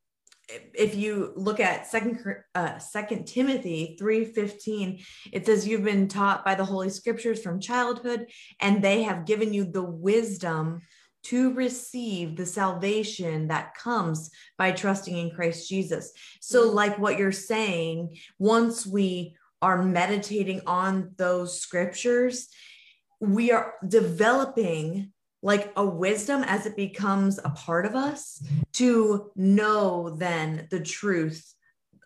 if 0.49 0.95
you 0.95 1.33
look 1.37 1.61
at 1.61 1.87
second 1.87 2.19
uh, 2.55 2.79
second 2.79 3.27
timothy 3.27 3.97
3.15 4.01 5.05
it 5.33 5.47
says 5.47 5.67
you've 5.67 5.85
been 5.85 6.09
taught 6.09 6.45
by 6.45 6.55
the 6.55 6.65
holy 6.65 6.91
scriptures 6.91 7.43
from 7.43 7.61
childhood 7.61 8.27
and 8.61 8.83
they 8.83 9.03
have 9.03 9.27
given 9.27 9.53
you 9.53 9.65
the 9.65 9.83
wisdom 9.83 10.81
to 11.25 11.53
receive 11.53 12.37
the 12.37 12.47
salvation 12.47 13.49
that 13.49 13.75
comes 13.75 14.31
by 14.57 14.71
trusting 14.71 15.17
in 15.17 15.31
christ 15.31 15.69
jesus. 15.69 16.13
So 16.41 16.71
like 16.71 16.99
what 16.99 17.19
you're 17.19 17.33
saying 17.33 18.17
once 18.39 18.87
we 18.87 19.35
are 19.61 19.83
meditating 19.83 20.63
on 20.67 21.13
those 21.17 21.61
scriptures 21.61 22.49
we 23.21 23.51
are 23.51 23.75
developing 23.87 25.13
like 25.43 25.73
a 25.77 25.85
wisdom 25.85 26.43
as 26.45 26.67
it 26.67 26.77
becomes 26.77 27.39
a 27.39 27.51
part 27.51 27.87
of 27.87 27.95
us 27.95 28.43
to 28.73 29.31
know 29.37 30.11
then 30.11 30.67
the 30.71 30.81
truth 30.81 31.55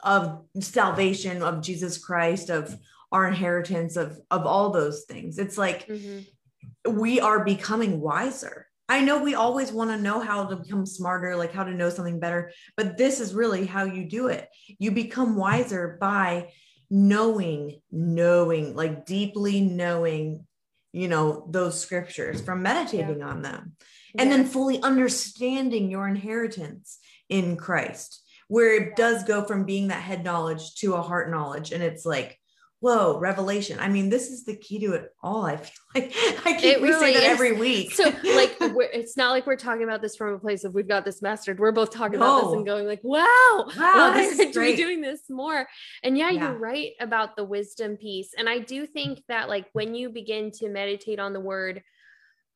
of 0.03 0.43
salvation 0.61 1.43
of 1.43 1.63
Jesus 1.63 1.99
Christ 1.99 2.51
of 2.51 2.77
our 3.11 3.27
inheritance 3.27 3.97
of 3.97 4.19
of 4.31 4.47
all 4.47 4.71
those 4.71 5.05
things 5.05 5.39
it's 5.39 5.59
like 5.59 5.87
mm-hmm. 5.87 6.99
we 6.99 7.21
are 7.21 7.45
becoming 7.45 8.01
wiser 8.01 8.67
I 8.89 9.01
know 9.01 9.23
we 9.23 9.35
always 9.35 9.73
want 9.73 9.91
to 9.91 9.97
know 9.97 10.21
how 10.21 10.45
to 10.45 10.57
become 10.57 10.85
smarter, 10.85 11.35
like 11.35 11.55
how 11.55 11.65
to 11.65 11.73
know 11.73 11.89
something 11.89 12.21
better, 12.21 12.53
but 12.77 12.99
this 12.99 13.21
is 13.21 13.33
really 13.33 13.65
how 13.65 13.85
you 13.85 14.05
do 14.05 14.27
it. 14.27 14.51
You 14.79 14.91
become 14.91 15.35
wiser 15.35 15.97
by 15.99 16.51
knowing, 16.91 17.81
knowing, 17.91 18.77
like 18.77 19.07
deeply 19.07 19.63
knowing 19.63 20.47
you 20.93 21.09
know 21.09 21.47
those 21.51 21.81
scriptures 21.81 22.41
from 22.41 22.63
meditating 22.63 23.21
yeah. 23.21 23.29
on 23.29 23.43
them. 23.43 23.73
And 24.17 24.31
then 24.31 24.45
fully 24.45 24.81
understanding 24.83 25.91
your 25.91 26.07
inheritance 26.07 26.99
in 27.31 27.57
christ 27.57 28.23
where 28.53 28.75
it 28.75 28.97
does 28.97 29.25
go 29.25 29.43
from 29.43 29.65
being 29.65 29.89
that 29.89 30.03
head 30.03 30.23
knowledge 30.23 30.75
to 30.75 30.93
a 30.93 31.01
heart 31.01 31.31
knowledge. 31.31 31.73
And 31.73 31.83
it's 31.83 32.05
like 32.05 32.39
whoa, 32.83 33.17
revelation. 33.17 33.79
I 33.79 33.89
mean, 33.89 34.11
this 34.11 34.29
is 34.31 34.45
the 34.45 34.57
key 34.57 34.81
to 34.81 34.95
it 34.95 35.15
all. 35.23 35.45
I 35.45 35.57
feel 35.57 35.71
like 35.95 36.13
I 36.45 36.55
keep 36.55 36.83
really 36.83 36.99
say 36.99 37.15
that 37.15 37.23
is. 37.23 37.29
every 37.29 37.53
week. 37.53 37.93
so 37.93 38.05
like, 38.25 38.57
it's 38.61 39.17
not 39.17 39.31
like 39.31 39.47
we're 39.47 39.55
talking 39.55 39.85
about 39.85 40.03
this 40.03 40.17
from 40.17 40.35
a 40.35 40.39
place 40.39 40.65
of 40.65 40.75
we've 40.75 40.89
got 40.89 41.05
this 41.05 41.23
mastered. 41.23 41.61
We're 41.61 41.71
both 41.71 41.93
talking 41.93 42.19
no. 42.19 42.39
about 42.39 42.49
this 42.49 42.57
and 42.57 42.67
going 42.67 42.89
like, 42.89 42.99
wow, 43.05 43.25
wow, 43.25 43.73
why 43.77 44.35
aren't 44.37 44.57
we 44.57 44.75
doing 44.75 45.01
this 45.01 45.31
more? 45.31 45.69
And 46.03 46.19
yeah, 46.19 46.31
yeah, 46.31 46.51
you're 46.51 46.59
right 46.59 46.91
about 46.99 47.37
the 47.37 47.45
wisdom 47.45 47.97
piece. 47.97 48.35
And 48.37 48.49
I 48.49 48.59
do 48.59 48.85
think 48.85 49.23
that 49.29 49.49
like 49.49 49.69
when 49.75 49.95
you 49.95 50.11
begin 50.11 50.51
to 50.57 50.69
meditate 50.69 51.21
on 51.21 51.33
the 51.33 51.41
word, 51.41 51.85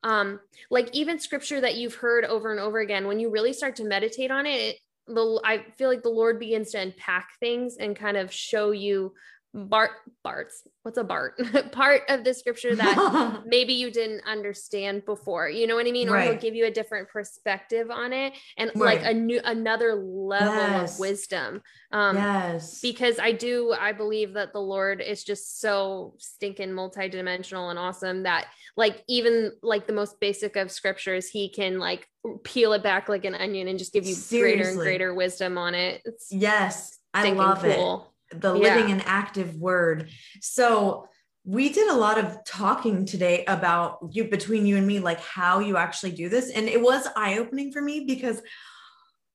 um, 0.03 0.41
like 0.69 0.93
even 0.93 1.19
scripture 1.19 1.61
that 1.61 1.75
you've 1.75 1.95
heard 1.95 2.25
over 2.25 2.51
and 2.51 2.59
over 2.59 2.79
again, 2.79 3.07
when 3.07 3.21
you 3.21 3.29
really 3.29 3.53
start 3.53 3.77
to 3.77 3.85
meditate 3.85 4.29
on 4.29 4.45
it, 4.45 4.59
it 4.59 4.77
the 5.07 5.41
I 5.45 5.65
feel 5.77 5.87
like 5.87 6.03
the 6.03 6.09
Lord 6.09 6.37
begins 6.37 6.71
to 6.71 6.81
unpack 6.81 7.29
things 7.39 7.77
and 7.79 7.95
kind 7.95 8.17
of 8.17 8.33
show 8.33 8.71
you 8.71 9.13
Bart 9.57 9.91
Bart's 10.23 10.61
what's 10.83 10.97
a 10.97 11.03
Bart 11.03 11.33
part 11.71 12.03
of 12.09 12.23
the 12.23 12.33
scripture 12.33 12.75
that 12.75 13.41
maybe 13.45 13.73
you 13.73 13.89
didn't 13.89 14.21
understand 14.27 15.03
before. 15.03 15.49
You 15.49 15.65
know 15.65 15.75
what 15.75 15.87
I 15.87 15.91
mean? 15.91 16.09
Right. 16.09 16.27
Or 16.27 16.31
he'll 16.31 16.41
give 16.41 16.53
you 16.53 16.65
a 16.65 16.71
different 16.71 17.09
perspective 17.09 17.89
on 17.89 18.13
it 18.13 18.33
and 18.57 18.71
right. 18.75 19.01
like 19.01 19.11
a 19.11 19.13
new 19.13 19.41
another 19.43 19.95
level 19.95 20.53
yes. 20.53 20.93
of 20.93 20.99
wisdom. 20.99 21.61
Um 21.91 22.15
yes. 22.15 22.79
because 22.81 23.17
I 23.19 23.31
do 23.31 23.73
I 23.77 23.93
believe 23.93 24.33
that 24.33 24.53
the 24.53 24.61
Lord 24.61 25.01
is 25.01 25.23
just 25.23 25.59
so 25.59 26.13
stinking 26.19 26.69
multidimensional 26.69 27.71
and 27.71 27.79
awesome 27.79 28.23
that 28.23 28.45
like 28.75 29.03
even 29.07 29.53
like 29.63 29.87
the 29.87 29.93
most 29.93 30.19
basic 30.19 30.55
of 30.55 30.71
scriptures, 30.71 31.29
he 31.29 31.49
can 31.49 31.79
like 31.79 32.07
peel 32.43 32.73
it 32.73 32.83
back 32.83 33.09
like 33.09 33.25
an 33.25 33.33
onion 33.33 33.67
and 33.67 33.79
just 33.79 33.93
give 33.93 34.05
you 34.05 34.13
Seriously. 34.13 34.55
greater 34.55 34.69
and 34.69 34.79
greater 34.79 35.13
wisdom 35.15 35.57
on 35.57 35.73
it. 35.73 36.01
It's 36.05 36.31
yes. 36.31 36.99
I 37.13 37.31
love 37.31 37.61
cool. 37.61 38.03
it. 38.03 38.16
The 38.31 38.53
Yeah. 38.53 38.75
living 38.75 38.91
and 38.91 39.03
active 39.05 39.55
word. 39.55 40.09
So 40.41 41.07
we 41.45 41.69
did 41.69 41.87
a 41.87 41.95
lot 41.95 42.17
of 42.17 42.43
talking 42.45 43.05
today 43.05 43.45
about 43.45 43.99
you 44.11 44.25
between 44.25 44.65
you 44.65 44.75
and 44.75 44.85
me, 44.85 44.99
like 44.99 45.21
how 45.21 45.59
you 45.59 45.77
actually 45.77 46.11
do 46.11 46.27
this. 46.27 46.49
And 46.49 46.67
it 46.67 46.81
was 46.81 47.07
eye 47.15 47.37
opening 47.37 47.71
for 47.71 47.81
me 47.81 48.05
because 48.05 48.41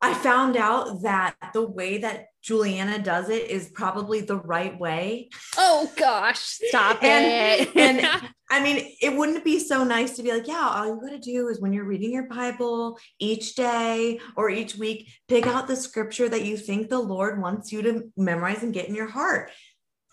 I 0.04 0.14
found 0.14 0.56
out 0.56 1.02
that 1.02 1.36
the 1.54 1.66
way 1.66 1.98
that 1.98 2.26
Juliana 2.42 2.98
does 2.98 3.30
it 3.30 3.48
is 3.50 3.70
probably 3.72 4.20
the 4.20 4.38
right 4.38 4.76
way. 4.78 5.28
Oh 5.56 5.90
gosh, 5.96 6.40
stop 6.40 7.02
And- 7.02 7.66
it. 7.68 7.76
and- 7.76 8.30
I 8.50 8.62
mean, 8.62 8.94
it 9.00 9.16
wouldn't 9.16 9.44
be 9.44 9.58
so 9.58 9.82
nice 9.82 10.14
to 10.16 10.22
be 10.22 10.30
like, 10.30 10.46
yeah, 10.46 10.68
all 10.70 10.86
you 10.86 11.00
got 11.00 11.08
to 11.12 11.18
do 11.18 11.48
is 11.48 11.58
when 11.58 11.72
you're 11.72 11.86
reading 11.86 12.12
your 12.12 12.28
Bible 12.28 12.98
each 13.18 13.54
day 13.54 14.20
or 14.36 14.50
each 14.50 14.76
week, 14.76 15.08
pick 15.26 15.46
out 15.46 15.66
the 15.68 15.74
scripture 15.76 16.28
that 16.28 16.44
you 16.44 16.58
think 16.58 16.90
the 16.90 16.98
Lord 16.98 17.40
wants 17.40 17.72
you 17.72 17.80
to 17.80 18.12
memorize 18.14 18.62
and 18.62 18.74
get 18.74 18.88
in 18.90 18.94
your 18.94 19.08
heart. 19.08 19.50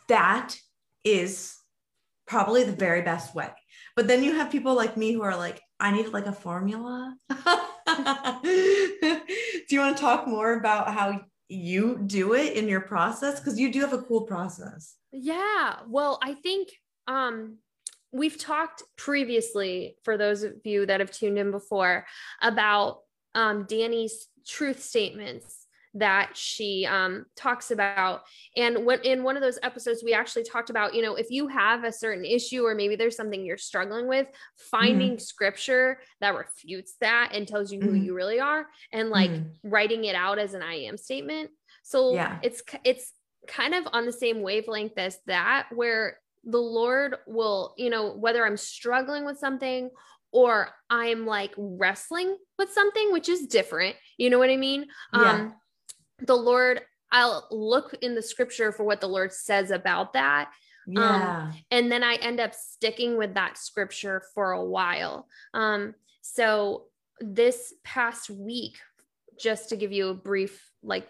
That 0.07 0.55
is 1.03 1.53
probably 2.27 2.63
the 2.63 2.71
very 2.71 3.01
best 3.01 3.35
way. 3.35 3.49
But 3.97 4.07
then 4.07 4.23
you 4.23 4.35
have 4.35 4.49
people 4.51 4.73
like 4.73 4.95
me 4.95 5.11
who 5.11 5.23
are 5.23 5.35
like, 5.35 5.59
I 5.77 5.91
need 5.91 6.07
like 6.13 6.27
a 6.27 6.31
formula. 6.31 7.17
do 8.43 9.75
you 9.75 9.79
want 9.79 9.95
to 9.95 10.01
talk 10.01 10.27
more 10.27 10.53
about 10.53 10.93
how 10.93 11.21
you 11.47 11.99
do 12.05 12.33
it 12.33 12.53
in 12.53 12.67
your 12.67 12.81
process? 12.81 13.39
Because 13.39 13.59
you 13.59 13.71
do 13.71 13.81
have 13.81 13.93
a 13.93 14.01
cool 14.03 14.21
process. 14.21 14.95
Yeah. 15.11 15.77
Well, 15.87 16.19
I 16.21 16.33
think 16.33 16.69
um 17.07 17.57
we've 18.11 18.37
talked 18.37 18.83
previously 18.97 19.95
for 20.03 20.17
those 20.17 20.43
of 20.43 20.53
you 20.63 20.85
that 20.85 20.99
have 20.99 21.11
tuned 21.11 21.37
in 21.37 21.51
before 21.51 22.05
about 22.41 22.99
um 23.35 23.65
Danny's 23.67 24.27
truth 24.47 24.81
statements 24.81 25.67
that 25.95 26.37
she 26.37 26.85
um 26.85 27.25
talks 27.35 27.71
about 27.71 28.21
and 28.55 28.85
when 28.85 28.99
in 29.01 29.23
one 29.23 29.35
of 29.35 29.41
those 29.41 29.57
episodes 29.63 30.03
we 30.03 30.13
actually 30.13 30.43
talked 30.43 30.69
about 30.69 30.93
you 30.93 31.01
know 31.01 31.15
if 31.15 31.31
you 31.31 31.47
have 31.47 31.83
a 31.83 31.91
certain 31.91 32.23
issue 32.23 32.63
or 32.63 32.75
maybe 32.75 32.95
there's 32.95 33.15
something 33.15 33.43
you're 33.43 33.57
struggling 33.57 34.07
with 34.07 34.27
finding 34.69 35.17
scripture 35.17 35.99
that 36.21 36.35
refutes 36.35 36.95
that 37.01 37.31
and 37.33 37.47
tells 37.47 37.71
you 37.71 37.81
who 37.81 37.93
Mhm. 37.93 38.05
you 38.05 38.13
really 38.13 38.39
are 38.39 38.67
and 38.93 39.09
like 39.09 39.31
Mhm. 39.31 39.55
writing 39.63 40.05
it 40.05 40.15
out 40.15 40.37
as 40.37 40.53
an 40.53 40.61
I 40.61 40.75
am 40.75 40.97
statement 40.97 41.49
so 41.83 42.13
Yeah. 42.15 42.37
it's 42.43 42.61
it's 42.83 43.13
kind 43.47 43.73
of 43.73 43.87
on 43.91 44.05
the 44.05 44.11
same 44.11 44.41
wavelength 44.41 44.97
as 44.97 45.17
that 45.25 45.69
where 45.73 46.19
the 46.43 46.59
lord 46.59 47.15
will 47.25 47.73
you 47.77 47.89
know 47.89 48.13
whether 48.15 48.45
i'm 48.45 48.57
struggling 48.57 49.25
with 49.25 49.39
something 49.39 49.89
or 50.31 50.69
i'm 50.89 51.25
like 51.25 51.53
wrestling 51.57 52.37
with 52.59 52.71
something 52.71 53.11
which 53.11 53.27
is 53.27 53.47
different 53.47 53.95
you 54.17 54.29
know 54.29 54.37
what 54.37 54.49
i 54.49 54.55
mean 54.55 54.85
Yeah. 55.13 55.33
um 55.35 55.55
the 56.21 56.35
lord 56.35 56.81
i'll 57.11 57.47
look 57.51 57.95
in 58.01 58.15
the 58.15 58.21
scripture 58.21 58.71
for 58.71 58.83
what 58.83 59.01
the 59.01 59.07
lord 59.07 59.31
says 59.33 59.71
about 59.71 60.13
that 60.13 60.51
Yeah. 60.87 61.51
and 61.69 61.91
then 61.91 62.03
I 62.03 62.15
end 62.15 62.39
up 62.39 62.53
sticking 62.55 63.15
with 63.17 63.35
that 63.35 63.57
scripture 63.59 64.23
for 64.33 64.53
a 64.53 64.63
while. 64.63 65.27
Um, 65.53 65.93
so 66.21 66.85
this 67.19 67.73
past 67.83 68.29
week, 68.29 68.77
just 69.39 69.69
to 69.69 69.75
give 69.75 69.91
you 69.91 70.09
a 70.09 70.15
brief 70.15 70.71
like 70.81 71.07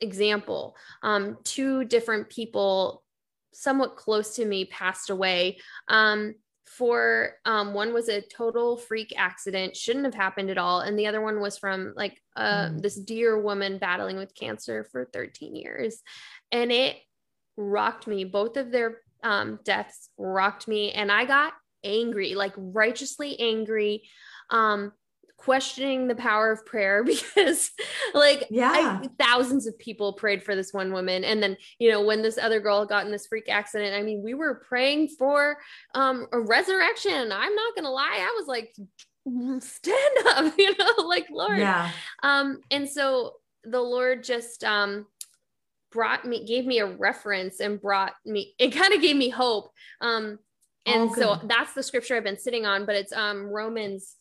example, 0.00 0.74
um, 1.04 1.38
two 1.44 1.84
different 1.84 2.30
people, 2.30 3.04
somewhat 3.52 3.96
close 3.96 4.34
to 4.36 4.44
me, 4.44 4.64
passed 4.64 5.08
away. 5.10 5.58
Um, 5.86 6.34
for 6.76 7.34
um, 7.44 7.74
one 7.74 7.92
was 7.92 8.08
a 8.08 8.22
total 8.22 8.76
freak 8.76 9.12
accident, 9.16 9.76
shouldn't 9.76 10.04
have 10.06 10.14
happened 10.14 10.50
at 10.50 10.58
all, 10.58 10.80
and 10.80 10.98
the 10.98 11.06
other 11.06 11.20
one 11.20 11.40
was 11.40 11.58
from 11.58 11.92
like 11.96 12.20
uh, 12.36 12.68
Mm. 12.68 12.82
this 12.82 12.96
dear 12.96 13.40
woman 13.40 13.78
battling 13.78 14.16
with 14.16 14.34
cancer 14.34 14.84
for 14.90 15.04
13 15.12 15.54
years, 15.54 16.02
and 16.50 16.72
it 16.72 16.96
rocked 17.56 18.06
me. 18.06 18.24
Both 18.24 18.56
of 18.56 18.70
their 18.70 18.98
um, 19.22 19.58
deaths 19.64 20.08
rocked 20.18 20.66
me, 20.66 20.92
and 20.92 21.12
I 21.12 21.24
got 21.26 21.52
angry, 21.84 22.34
like 22.34 22.54
righteously 22.56 23.38
angry, 23.38 24.08
um, 24.50 24.92
questioning 25.42 26.06
the 26.08 26.14
power 26.14 26.50
of 26.52 26.64
prayer 26.64 27.02
because, 27.36 27.70
like, 28.14 28.46
Yeah. 28.50 29.00
I, 29.02 29.08
thousands 29.18 29.66
of 29.66 29.78
people 29.78 30.12
prayed 30.12 30.42
for 30.42 30.54
this 30.54 30.72
one 30.72 30.92
woman, 30.92 31.24
and 31.24 31.42
then 31.42 31.56
you 31.78 31.90
know 31.90 32.02
when 32.02 32.22
this 32.22 32.38
other 32.38 32.60
girl 32.60 32.86
got 32.86 33.04
in 33.06 33.12
this 33.12 33.26
freak 33.26 33.48
accident, 33.48 33.94
I 33.94 34.02
mean, 34.02 34.22
we 34.22 34.34
were 34.34 34.62
praying 34.68 35.08
for 35.18 35.56
um, 35.94 36.26
a 36.32 36.40
resurrection. 36.40 37.32
I'm 37.32 37.54
not 37.54 37.74
gonna 37.74 37.90
lie, 37.90 38.18
I 38.20 38.36
was 38.38 38.46
like, 38.46 38.74
stand 39.60 40.16
up, 40.26 40.54
you 40.58 40.76
know, 40.78 41.04
like 41.06 41.26
Lord, 41.30 41.58
Yeah. 41.58 41.90
um 42.22 42.60
and 42.70 42.88
so 42.88 43.34
the 43.64 43.80
lord 43.80 44.24
just 44.24 44.64
um 44.64 45.06
brought 45.92 46.24
me 46.24 46.44
gave 46.44 46.66
me 46.66 46.80
a 46.80 46.86
reference 46.86 47.60
and 47.60 47.80
brought 47.80 48.14
me 48.26 48.54
it 48.58 48.70
kind 48.70 48.92
of 48.92 49.00
gave 49.00 49.14
me 49.14 49.28
hope 49.28 49.70
um 50.00 50.38
and 50.86 51.10
Oh, 51.10 51.14
so 51.14 51.40
that's 51.44 51.72
the 51.74 51.82
scripture 51.84 52.16
i've 52.16 52.24
been 52.24 52.38
sitting 52.38 52.66
on 52.66 52.84
but 52.86 52.96
it's 52.96 53.12
um 53.12 53.44
romans 53.46 54.16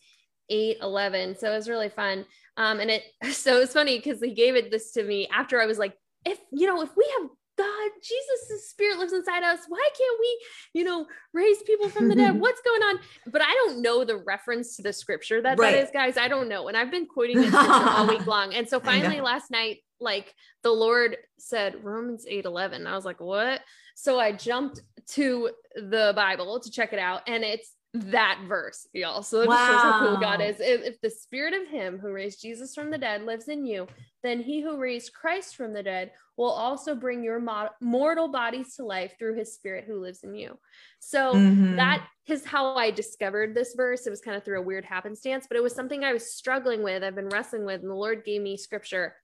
8 0.51 0.77
11 0.81 1.36
so 1.38 1.51
it 1.51 1.55
was 1.55 1.70
really 1.70 1.89
fun. 1.89 2.25
Um 2.58 2.79
and 2.79 2.91
it 2.91 3.03
so 3.31 3.62
it's 3.62 3.74
funny 3.74 3.98
because 3.98 4.20
he 4.22 4.34
gave 4.34 4.55
it 4.55 4.70
this 4.70 4.91
to 4.93 5.03
me 5.03 5.27
after 5.34 5.60
i 5.62 5.65
was 5.65 5.79
like 5.79 5.93
if 6.25 6.38
you 6.51 6.67
know 6.67 6.81
if 6.81 6.89
we 6.96 7.08
have 7.20 7.29
god 7.58 7.91
jesus' 8.01 8.70
spirit 8.70 8.98
lives 8.98 9.13
inside 9.13 9.43
us 9.43 9.60
why 9.67 9.88
can't 9.98 10.20
we 10.20 10.39
you 10.79 10.84
know 10.84 11.05
raise 11.34 11.62
people 11.63 11.89
from 11.89 12.08
the 12.10 12.15
dead? 12.15 12.31
What's 12.39 12.62
going 12.62 12.81
on? 12.81 13.00
But 13.27 13.41
i 13.41 13.51
don't 13.65 13.81
know 13.81 14.03
the 14.05 14.17
reference 14.17 14.75
to 14.75 14.81
the 14.81 14.93
scripture 14.93 15.41
that 15.41 15.58
Right. 15.60 15.74
that 15.74 15.84
is 15.84 15.89
guys. 15.91 16.17
I 16.17 16.27
don't 16.27 16.50
know. 16.50 16.67
And 16.70 16.77
i've 16.77 16.91
been 16.91 17.05
quoting 17.08 17.43
it 17.43 17.53
all 17.53 18.08
week 18.15 18.25
long. 18.25 18.53
And 18.53 18.67
so 18.67 18.79
finally 18.79 19.22
last 19.22 19.51
night 19.51 19.77
like 20.00 20.34
the 20.63 20.72
lord 20.72 21.17
said 21.38 21.84
romans 21.84 22.25
8 22.27 22.46
11 22.46 22.88
i 22.88 22.96
was 22.96 23.05
like 23.05 23.20
what? 23.20 23.62
So 23.96 24.20
i 24.20 24.31
jumped 24.31 24.81
to 25.17 25.50
the 25.75 26.13
bible 26.15 26.60
to 26.62 26.72
check 26.72 26.93
it 26.93 27.00
out. 27.00 27.22
And 27.27 27.43
it's 27.43 27.70
that 27.93 28.39
verse 28.48 28.88
y'all 28.93 29.21
so 29.21 29.41
it 29.41 29.48
just 29.50 29.67
shows 29.67 29.81
how 29.81 30.00
cool 30.00 30.15
god 30.17 30.39
is 30.39 30.62
if, 30.62 30.81
if 30.81 31.01
the 31.01 31.10
spirit 31.10 31.53
of 31.53 31.67
him 31.67 32.00
who 32.00 32.10
raised 32.10 32.41
jesus 32.41 32.74
from 32.74 32.89
the 32.89 32.98
dead 32.98 33.24
lives 33.24 33.50
in 33.50 33.65
you 33.65 33.86
then 34.24 34.39
he 34.39 34.62
who 34.62 34.79
raised 34.79 35.13
christ 35.13 35.57
from 35.57 35.74
the 35.74 35.83
dead 35.83 36.10
will 36.38 36.51
also 36.51 36.95
bring 36.95 37.21
your 37.21 37.39
mo- 37.39 37.67
mortal 37.81 38.29
bodies 38.29 38.75
to 38.75 38.86
life 38.86 39.13
through 39.19 39.36
his 39.36 39.53
spirit 39.53 39.83
who 39.86 40.00
lives 40.00 40.24
in 40.24 40.33
you 40.33 40.57
so 41.00 41.33
Mhm. 41.36 41.75
that 41.75 42.07
is 42.27 42.45
how 42.45 42.75
I 42.75 42.91
discovered 42.91 43.55
this 43.55 43.74
verse. 43.74 44.05
It 44.05 44.12
was 44.12 44.21
kind 44.21 44.38
of 44.38 44.43
through 44.45 44.60
a 44.60 44.63
weird 44.63 44.86
happenstance, 44.86 45.48
but 45.48 45.57
it 45.57 45.63
was 45.63 45.74
something 45.74 46.03
I 46.03 46.13
was 46.13 46.31
struggling 46.31 46.83
with. 46.83 47.03
I've 47.03 47.15
been 47.15 47.29
wrestling 47.29 47.65
with, 47.65 47.81
and 47.81 47.89
the 47.89 47.95
Lord 47.95 48.24
gave 48.24 48.41
me 48.41 48.55
scripture. 48.55 49.15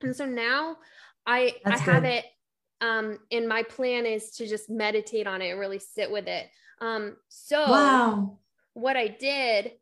And 0.00 0.16
so 0.16 0.24
now 0.24 0.78
I 1.26 1.56
That's 1.64 1.86
I 1.86 1.92
have 1.92 2.04
it 2.04 2.24
um 2.80 3.18
and 3.30 3.48
my 3.48 3.62
plan 3.62 4.06
is 4.06 4.30
to 4.36 4.46
just 4.46 4.68
meditate 4.70 5.26
on 5.26 5.42
it 5.42 5.50
and 5.50 5.60
really 5.60 5.78
sit 5.78 6.10
with 6.10 6.26
it. 6.26 6.46
Um 6.80 7.16
so 7.28 7.58
Wow. 7.70 8.38
what 8.74 8.96
I 8.96 9.08
did 9.08 9.72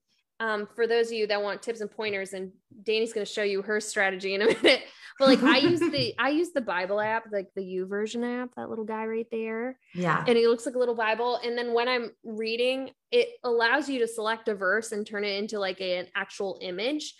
um, 0.41 0.69
for 0.75 0.89
those 0.89 1.07
of 1.07 1.13
you 1.13 1.29
that 1.29 1.41
want 1.43 1.63
tips 1.63 1.81
and 1.81 1.89
pointers, 1.91 2.33
and 2.33 2.51
Danny's 2.83 3.13
going 3.13 3.25
to 3.25 3.33
show 3.33 3.45
you 3.45 3.63
her 3.63 3.79
strategy 3.81 4.35
in 4.35 4.43
a 4.43 4.47
minute. 4.63 4.83
But 5.17 5.29
like 5.29 5.43
I 5.45 5.59
use 5.59 5.79
the 5.79 6.13
I 6.19 6.31
use 6.31 6.51
the 6.53 6.61
Bible 6.61 7.01
app, 7.01 7.27
like 7.33 7.49
the 7.55 7.63
YouVersion 7.63 8.43
app, 8.43 8.51
that 8.57 8.69
little 8.69 8.85
guy 8.85 9.07
right 9.07 9.29
there, 9.31 9.79
Yeah. 9.95 10.25
and 10.27 10.37
it 10.37 10.49
looks 10.49 10.67
like 10.67 10.75
a 10.75 10.79
little 10.79 10.97
Bible. 10.97 11.39
And 11.45 11.57
then 11.57 11.73
when 11.73 11.89
I'm 11.89 12.11
reading, 12.25 12.91
it 13.13 13.29
allows 13.45 13.89
you 13.89 14.01
to 14.01 14.09
select 14.09 14.49
a 14.49 14.57
verse 14.57 14.91
and 14.91 15.07
turn 15.07 15.25
it 15.25 15.39
into 15.39 15.61
like 15.61 15.81
a- 15.81 15.99
an 15.99 16.09
actual 16.17 16.59
image. 16.61 17.15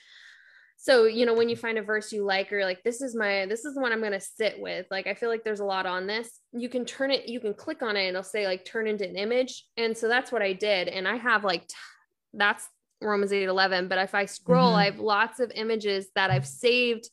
So 0.85 1.05
you 1.07 1.25
know 1.25 1.33
when 1.33 1.49
you 1.49 1.57
find 1.57 1.79
a 1.79 1.83
verse 1.83 2.13
you 2.13 2.27
like, 2.27 2.53
or 2.53 2.57
you're 2.57 2.67
like 2.67 2.83
this 2.83 3.01
is 3.01 3.17
my 3.17 3.47
this 3.47 3.65
is 3.65 3.75
the 3.75 3.81
one 3.81 3.91
I'm 3.91 4.01
going 4.01 4.13
to 4.13 4.21
sit 4.21 4.61
with. 4.61 4.85
Like 4.91 5.07
I 5.07 5.15
feel 5.15 5.31
like 5.31 5.43
there's 5.43 5.61
a 5.61 5.65
lot 5.65 5.87
on 5.87 6.07
this. 6.07 6.41
You 6.53 6.69
can 6.69 6.85
turn 6.85 7.11
it, 7.11 7.27
you 7.27 7.41
can 7.41 7.55
click 7.55 7.81
on 7.83 7.97
it, 7.97 8.01
and 8.01 8.11
it'll 8.11 8.23
say 8.23 8.45
like 8.47 8.67
turn 8.67 8.87
into 8.87 9.09
an 9.09 9.17
image. 9.17 9.65
And 9.79 9.97
so 9.97 10.09
that's 10.09 10.31
what 10.31 10.43
I 10.43 10.53
did. 10.53 10.89
And 10.89 11.09
I 11.09 11.17
have 11.17 11.43
like 11.43 11.63
t- 11.67 11.75
that's 12.35 12.69
Romans 13.01 13.33
8 13.33 13.45
11. 13.45 13.89
But 13.89 13.97
if 13.97 14.15
I 14.15 14.27
scroll, 14.27 14.73
Mhm. 14.73 14.77
I 14.77 14.85
have 14.85 14.99
lots 14.99 15.41
of 15.41 15.51
images 15.55 16.09
that 16.17 16.31
I've 16.31 16.47
saved 16.47 17.09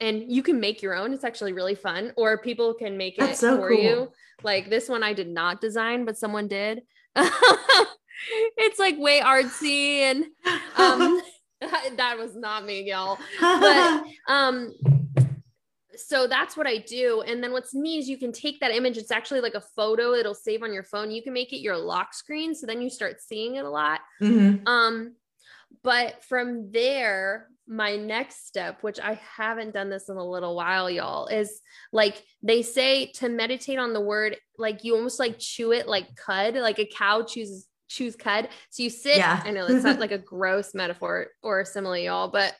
and 0.00 0.32
you 0.32 0.42
can 0.42 0.58
make 0.58 0.80
your 0.80 0.94
own. 0.94 1.12
It's 1.12 1.24
actually 1.24 1.52
really 1.52 1.74
fun, 1.74 2.12
or 2.16 2.38
people 2.38 2.72
can 2.72 2.96
make 2.96 3.18
it 3.18 3.20
That's 3.20 3.40
so 3.40 3.58
for 3.58 3.68
cool. 3.68 3.78
you. 3.82 4.08
Like 4.42 4.70
this 4.70 4.88
one 4.88 5.02
I 5.02 5.12
did 5.12 5.28
not 5.28 5.60
design, 5.60 6.06
but 6.06 6.16
someone 6.16 6.48
did. 6.48 6.80
it's 8.56 8.78
like 8.78 8.96
way 8.98 9.20
artsy 9.20 9.98
and 9.98 10.24
um 10.78 11.20
that 11.96 12.18
was 12.18 12.34
not 12.36 12.64
me, 12.64 12.82
y'all. 12.82 13.18
but- 13.40 14.04
Um 14.28 14.72
so 15.94 16.26
that's 16.26 16.56
what 16.56 16.66
I 16.66 16.78
do. 16.78 17.22
And 17.26 17.42
then 17.44 17.52
what's 17.52 17.74
neat 17.74 17.98
is 17.98 18.08
you 18.08 18.16
can 18.16 18.32
take 18.32 18.60
that 18.60 18.70
image, 18.70 18.96
it's 18.96 19.10
actually 19.10 19.42
like 19.42 19.54
a 19.54 19.60
photo, 19.60 20.14
it'll 20.14 20.34
save 20.34 20.62
on 20.62 20.72
your 20.72 20.82
phone. 20.84 21.10
You 21.10 21.22
can 21.22 21.34
make 21.34 21.52
it 21.52 21.60
your 21.60 21.76
lock 21.76 22.14
screen. 22.14 22.54
So 22.54 22.66
then 22.66 22.80
you 22.80 22.88
start 22.88 23.20
seeing 23.20 23.56
it 23.56 23.64
a 23.64 23.70
lot. 23.70 24.00
Mhm. 24.22 24.66
Um, 24.66 25.16
but 25.82 26.24
from 26.24 26.70
there, 26.72 27.48
my 27.68 27.96
next 27.96 28.46
step, 28.46 28.82
which 28.82 28.98
I 29.00 29.20
haven't 29.36 29.74
done 29.74 29.90
this 29.90 30.08
in 30.08 30.16
a 30.16 30.26
little 30.28 30.56
while, 30.56 30.90
y'all, 30.90 31.26
is 31.26 31.60
like 31.92 32.22
they 32.42 32.62
say 32.62 33.06
to 33.16 33.28
meditate 33.28 33.78
on 33.78 33.92
the 33.92 34.00
word, 34.00 34.36
like 34.58 34.84
you 34.84 34.94
almost 34.96 35.18
like 35.18 35.38
chew 35.38 35.72
it 35.72 35.86
like 35.86 36.14
cud, 36.16 36.54
like 36.54 36.78
a 36.78 36.86
cow 36.86 37.22
chooses 37.22 37.68
chews 37.92 38.16
cud. 38.16 38.48
So 38.70 38.82
you 38.82 38.90
sit, 38.90 39.16
Yeah. 39.16 39.42
I 39.44 39.50
know 39.50 39.66
it's 39.66 39.84
not 39.84 39.98
like 40.04 40.12
a 40.12 40.18
gross 40.18 40.74
metaphor 40.74 41.28
or 41.42 41.60
a 41.60 41.66
simile, 41.66 41.96
y'all, 41.98 42.28
but 42.28 42.54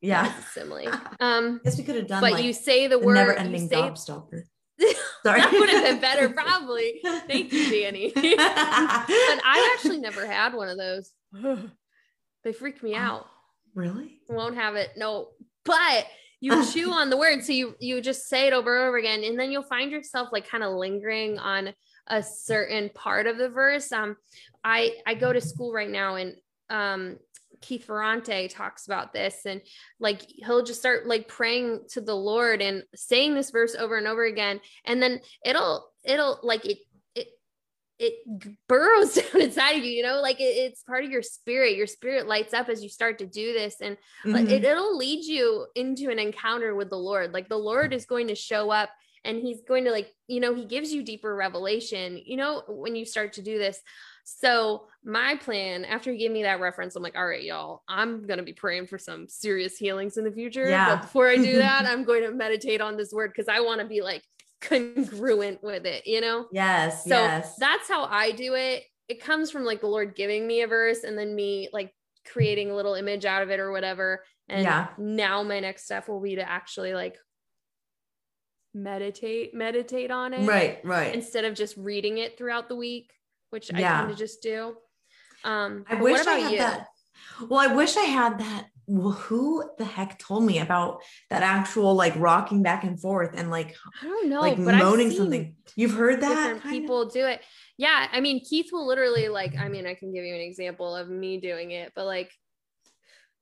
yeah. 0.00 0.32
simile. 0.52 0.92
Um, 1.20 1.60
guess 1.64 1.76
we 1.76 1.84
could 1.84 1.96
have 1.96 2.06
done 2.06 2.20
but 2.20 2.32
like 2.32 2.44
you 2.44 2.52
say 2.52 2.86
the 2.86 2.98
the 2.98 3.04
word, 3.04 3.14
never 3.14 3.34
ending 3.34 3.68
say 3.68 3.76
gobstopper. 3.76 4.42
Sorry. 5.24 5.40
that 5.40 5.52
would 5.52 5.68
have 5.70 5.84
been 5.84 6.00
better, 6.00 6.28
probably. 6.28 7.00
Thank 7.26 7.52
you, 7.52 7.68
Danny. 7.70 8.12
but 8.14 8.24
I've 8.28 9.70
actually 9.74 9.98
never 9.98 10.24
had 10.24 10.54
one 10.54 10.68
of 10.68 10.78
those. 10.78 11.10
they 12.44 12.52
freak 12.52 12.82
me 12.82 12.94
out. 12.94 13.26
really? 13.74 14.20
Won't 14.28 14.54
have 14.54 14.76
it. 14.76 14.90
No, 14.96 15.30
but 15.64 16.06
you 16.40 16.64
chew 16.64 16.92
on 16.92 17.10
the 17.10 17.16
word, 17.16 17.42
so 17.44 17.52
you 17.52 17.74
you 17.80 18.00
just 18.00 18.28
say 18.28 18.46
it 18.46 18.52
over 18.52 18.76
and 18.78 18.86
over 18.88 18.96
again, 18.98 19.24
and 19.24 19.36
then 19.38 19.50
you'll 19.50 19.64
find 19.64 19.90
yourself 19.90 20.28
like 20.30 20.48
kind 20.48 20.62
of 20.62 20.74
lingering 20.74 21.38
on 21.40 21.74
a 22.08 22.22
certain 22.22 22.90
part 22.90 23.26
of 23.26 23.38
the 23.38 23.48
verse. 23.48 23.92
Um, 23.92 24.16
I 24.64 24.96
I 25.06 25.14
go 25.14 25.32
to 25.32 25.40
school 25.40 25.72
right 25.72 25.90
now, 25.90 26.16
and 26.16 26.34
um, 26.70 27.18
Keith 27.60 27.84
Ferrante 27.84 28.48
talks 28.48 28.86
about 28.86 29.12
this 29.12 29.44
and 29.44 29.60
like 29.98 30.22
he'll 30.26 30.62
just 30.62 30.80
start 30.80 31.06
like 31.06 31.28
praying 31.28 31.80
to 31.90 32.00
the 32.00 32.14
Lord 32.14 32.62
and 32.62 32.82
saying 32.94 33.34
this 33.34 33.50
verse 33.50 33.74
over 33.74 33.96
and 33.96 34.06
over 34.06 34.24
again. 34.24 34.60
And 34.84 35.02
then 35.02 35.20
it'll 35.44 35.90
it'll 36.04 36.38
like 36.42 36.64
it 36.64 36.78
it 37.14 37.28
it 37.98 38.14
burrows 38.68 39.14
down 39.32 39.42
inside 39.42 39.72
of 39.72 39.84
you 39.84 39.90
you 39.90 40.02
know? 40.02 40.20
Like 40.20 40.40
it, 40.40 40.44
it's 40.44 40.82
part 40.82 41.04
of 41.04 41.10
your 41.10 41.22
spirit. 41.22 41.76
Your 41.76 41.86
spirit 41.86 42.26
lights 42.26 42.54
up 42.54 42.68
as 42.68 42.82
you 42.82 42.88
start 42.88 43.18
to 43.18 43.26
do 43.26 43.52
this. 43.52 43.76
And 43.80 43.96
Mhm. 44.24 44.48
it, 44.48 44.64
it'll 44.64 44.96
lead 44.96 45.24
you 45.24 45.66
into 45.74 46.10
an 46.10 46.18
encounter 46.18 46.74
with 46.74 46.90
the 46.90 46.96
Lord. 46.96 47.32
Like 47.32 47.48
the 47.48 47.56
Lord 47.58 47.92
is 47.92 48.06
going 48.06 48.28
to 48.28 48.34
show 48.34 48.70
up 48.70 48.90
and 49.24 49.38
he's 49.38 49.60
going 49.62 49.84
to 49.84 49.90
like 49.90 50.12
you 50.26 50.40
know 50.40 50.54
he 50.54 50.64
gives 50.64 50.92
you 50.92 51.02
deeper 51.02 51.34
revelation 51.34 52.20
you 52.24 52.36
know 52.36 52.62
when 52.68 52.94
you 52.96 53.04
start 53.04 53.32
to 53.34 53.42
do 53.42 53.58
this 53.58 53.80
so 54.24 54.86
my 55.04 55.36
plan 55.36 55.84
after 55.84 56.12
he 56.12 56.18
gave 56.18 56.30
me 56.30 56.42
that 56.42 56.60
reference 56.60 56.94
i'm 56.96 57.02
like 57.02 57.16
all 57.16 57.26
right 57.26 57.42
y'all 57.44 57.82
i'm 57.88 58.26
going 58.26 58.38
to 58.38 58.44
be 58.44 58.52
praying 58.52 58.86
for 58.86 58.98
some 58.98 59.26
serious 59.28 59.76
healings 59.76 60.16
in 60.16 60.24
the 60.24 60.30
future 60.32 60.68
Yeah. 60.68 60.96
but 60.96 61.02
before 61.02 61.28
i 61.28 61.36
do 61.36 61.56
that 61.56 61.86
i'm 61.88 62.04
going 62.04 62.22
to 62.22 62.30
meditate 62.32 62.80
on 62.80 62.96
this 62.96 63.12
word 63.12 63.32
because 63.34 63.48
i 63.48 63.60
want 63.60 63.80
to 63.80 63.86
be 63.86 64.02
like 64.02 64.22
congruent 64.60 65.62
with 65.62 65.86
it 65.86 66.06
you 66.06 66.20
know 66.20 66.46
yes. 66.52 67.04
so 67.04 67.10
yes. 67.10 67.56
that's 67.58 67.88
how 67.88 68.04
i 68.04 68.32
do 68.32 68.54
it 68.54 68.82
it 69.08 69.22
comes 69.22 69.50
from 69.50 69.64
like 69.64 69.80
the 69.80 69.86
lord 69.86 70.14
giving 70.14 70.46
me 70.46 70.62
a 70.62 70.66
verse 70.66 71.04
and 71.04 71.16
then 71.16 71.34
me 71.34 71.68
like 71.72 71.92
creating 72.30 72.70
a 72.70 72.74
little 72.74 72.94
image 72.94 73.24
out 73.24 73.42
of 73.42 73.50
it 73.50 73.60
or 73.60 73.70
whatever 73.72 74.22
and 74.48 74.64
Yeah. 74.64 74.88
now 74.98 75.42
my 75.42 75.60
next 75.60 75.84
step 75.84 76.08
will 76.08 76.20
be 76.20 76.36
to 76.36 76.48
actually 76.48 76.92
like 76.92 77.16
meditate 78.82 79.54
meditate 79.54 80.10
on 80.10 80.32
it 80.32 80.46
right. 80.46 80.80
Right. 80.84 81.14
instead 81.14 81.44
of 81.44 81.54
just 81.54 81.76
reading 81.76 82.18
it 82.18 82.36
throughout 82.36 82.68
the 82.68 82.76
week 82.76 83.12
which 83.50 83.72
i 83.72 83.80
kind 83.80 84.10
of 84.10 84.16
just 84.16 84.42
do 84.42 84.76
um 85.44 85.84
I 85.88 85.94
wish 85.96 86.12
what 86.12 86.22
about 86.22 86.36
I 86.36 86.38
had 86.38 86.52
you 86.52 86.58
that. 86.58 86.86
Well, 87.48 87.60
I 87.60 87.74
wish 87.74 87.96
I 87.96 88.02
had 88.02 88.38
that. 88.40 88.66
Well, 88.86 89.12
who 89.12 89.68
the 89.76 89.84
heck 89.84 90.18
told 90.18 90.44
me 90.44 90.60
about 90.60 91.02
that 91.28 91.42
actual 91.42 91.94
like 91.94 92.14
rocking 92.16 92.62
back 92.62 92.84
and 92.84 92.98
forth 92.98 93.34
and 93.34 93.50
like 93.50 93.76
i 94.02 94.06
don't 94.06 94.30
know 94.30 94.40
like 94.40 94.56
moaning 94.56 95.10
something? 95.10 95.54
You've 95.76 95.92
heard 95.92 96.22
that? 96.22 96.34
kind 96.34 96.56
of? 96.56 96.62
people 96.62 97.04
do 97.04 97.26
it 97.26 97.42
yeah 97.76 98.08
i 98.12 98.20
mean 98.20 98.40
keith 98.42 98.70
will 98.72 98.86
literally 98.86 99.28
like 99.28 99.56
i 99.58 99.68
mean 99.68 99.86
i 99.86 99.94
can 99.94 100.12
give 100.12 100.24
you 100.24 100.34
an 100.34 100.40
example 100.40 100.96
of 100.96 101.10
me 101.10 101.38
doing 101.38 101.70
it 101.72 101.92
but 101.94 102.06
like 102.06 102.32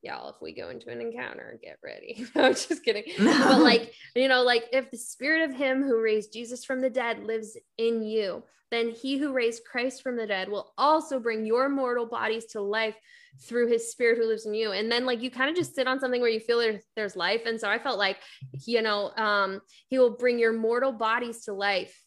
y'all 0.07 0.31
if 0.31 0.37
we 0.41 0.55
go 0.55 0.71
into 0.71 0.91
an 0.91 1.01
encounter 1.01 1.59
get 1.63 1.79
ready. 1.85 2.25
No, 2.35 2.45
i'm 2.45 2.55
just 2.55 2.85
kidding. 2.85 3.05
But 3.19 3.61
like 3.61 3.93
you 4.15 4.29
know 4.29 4.43
like 4.43 4.65
if 4.73 4.91
the 4.91 4.99
spirit 4.99 5.49
of 5.49 5.57
him 5.57 5.83
who 5.83 6.01
raised 6.01 6.33
jesus 6.33 6.65
from 6.65 6.81
the 6.81 6.91
dead 6.91 7.25
lives 7.25 7.57
in 7.79 8.03
you 8.03 8.43
then 8.71 8.91
he 8.91 9.17
who 9.17 9.33
raised 9.33 9.63
christ 9.65 10.03
from 10.03 10.17
the 10.17 10.27
dead 10.27 10.49
will 10.49 10.73
also 10.77 11.21
bring 11.21 11.45
your 11.45 11.69
mortal 11.69 12.07
bodies 12.07 12.47
to 12.47 12.61
life 12.61 12.97
through 13.43 13.69
his 13.69 13.91
spirit 13.91 14.19
who 14.19 14.27
lives 14.27 14.47
in 14.47 14.55
you. 14.55 14.73
And 14.73 14.91
then 14.91 15.05
like 15.05 15.23
you 15.23 15.31
kind 15.31 15.51
of 15.51 15.57
just 15.57 15.75
sit 15.75 15.87
on 15.87 16.01
something 16.01 16.21
where 16.21 16.31
you 16.31 16.41
feel 16.41 16.59
there's, 16.59 16.83
there's 16.95 17.17
life. 17.17 17.43
And 17.47 17.61
so 17.61 17.69
i 17.69 17.79
felt 17.79 17.99
like 17.99 18.19
you 18.65 18.83
know 18.83 19.11
um 19.17 19.61
he 19.89 19.99
will 19.99 20.17
bring 20.17 20.39
your 20.39 20.53
mortal 20.53 20.93
bodies 20.93 21.45
to 21.45 21.53
life 21.53 22.03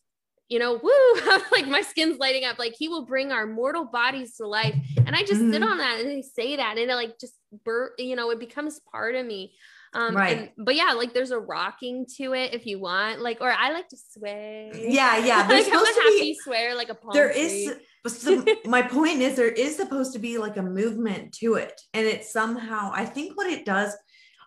you 0.49 0.59
know 0.59 0.73
woo 0.81 1.39
like 1.51 1.67
my 1.67 1.81
skin's 1.81 2.17
lighting 2.19 2.43
up 2.43 2.57
like 2.59 2.73
he 2.77 2.87
will 2.87 3.05
bring 3.05 3.31
our 3.31 3.45
mortal 3.45 3.85
bodies 3.85 4.35
to 4.37 4.47
life 4.47 4.75
and 5.05 5.15
i 5.15 5.19
just 5.23 5.39
sit 5.39 5.61
Mhm. 5.61 5.65
on 5.71 5.77
that 5.77 5.99
and 6.01 6.09
I 6.09 6.21
say 6.21 6.55
that 6.57 6.77
and 6.77 6.89
it 6.91 6.95
like 6.95 7.19
just 7.19 7.35
bur- 7.63 7.93
you 7.97 8.15
know 8.15 8.29
it 8.31 8.39
becomes 8.39 8.79
part 8.91 9.15
of 9.15 9.25
me 9.25 9.53
um 9.93 10.15
Right. 10.15 10.37
and, 10.37 10.49
but 10.57 10.75
yeah 10.75 10.93
like 10.93 11.13
there's 11.13 11.31
a 11.31 11.39
rocking 11.39 12.05
to 12.17 12.33
it 12.33 12.53
if 12.53 12.65
you 12.65 12.79
want 12.79 13.21
like 13.21 13.37
or 13.41 13.51
i 13.51 13.71
like 13.71 13.87
to 13.89 13.97
sway 13.97 14.71
yeah, 14.89 15.17
yeah. 15.17 15.47
There's 15.49 15.65
like 15.65 15.73
i'm 15.75 15.81
a 15.83 15.85
to 15.85 16.01
happy 16.01 16.19
be 16.21 16.39
swear 16.43 16.75
like 16.75 16.89
a 16.89 16.95
palm 16.95 17.13
there 17.13 17.31
tree. 17.31 17.41
is 17.41 17.75
some, 18.07 18.45
my 18.65 18.81
point 18.81 19.21
is 19.21 19.35
there 19.35 19.47
is 19.47 19.75
supposed 19.75 20.13
to 20.13 20.19
be 20.19 20.37
like 20.37 20.57
a 20.57 20.61
movement 20.63 21.33
to 21.41 21.55
it 21.55 21.79
and 21.93 22.05
it 22.05 22.23
somehow 22.25 22.91
i 22.93 23.05
think 23.05 23.35
what 23.37 23.47
it 23.47 23.65
does 23.65 23.95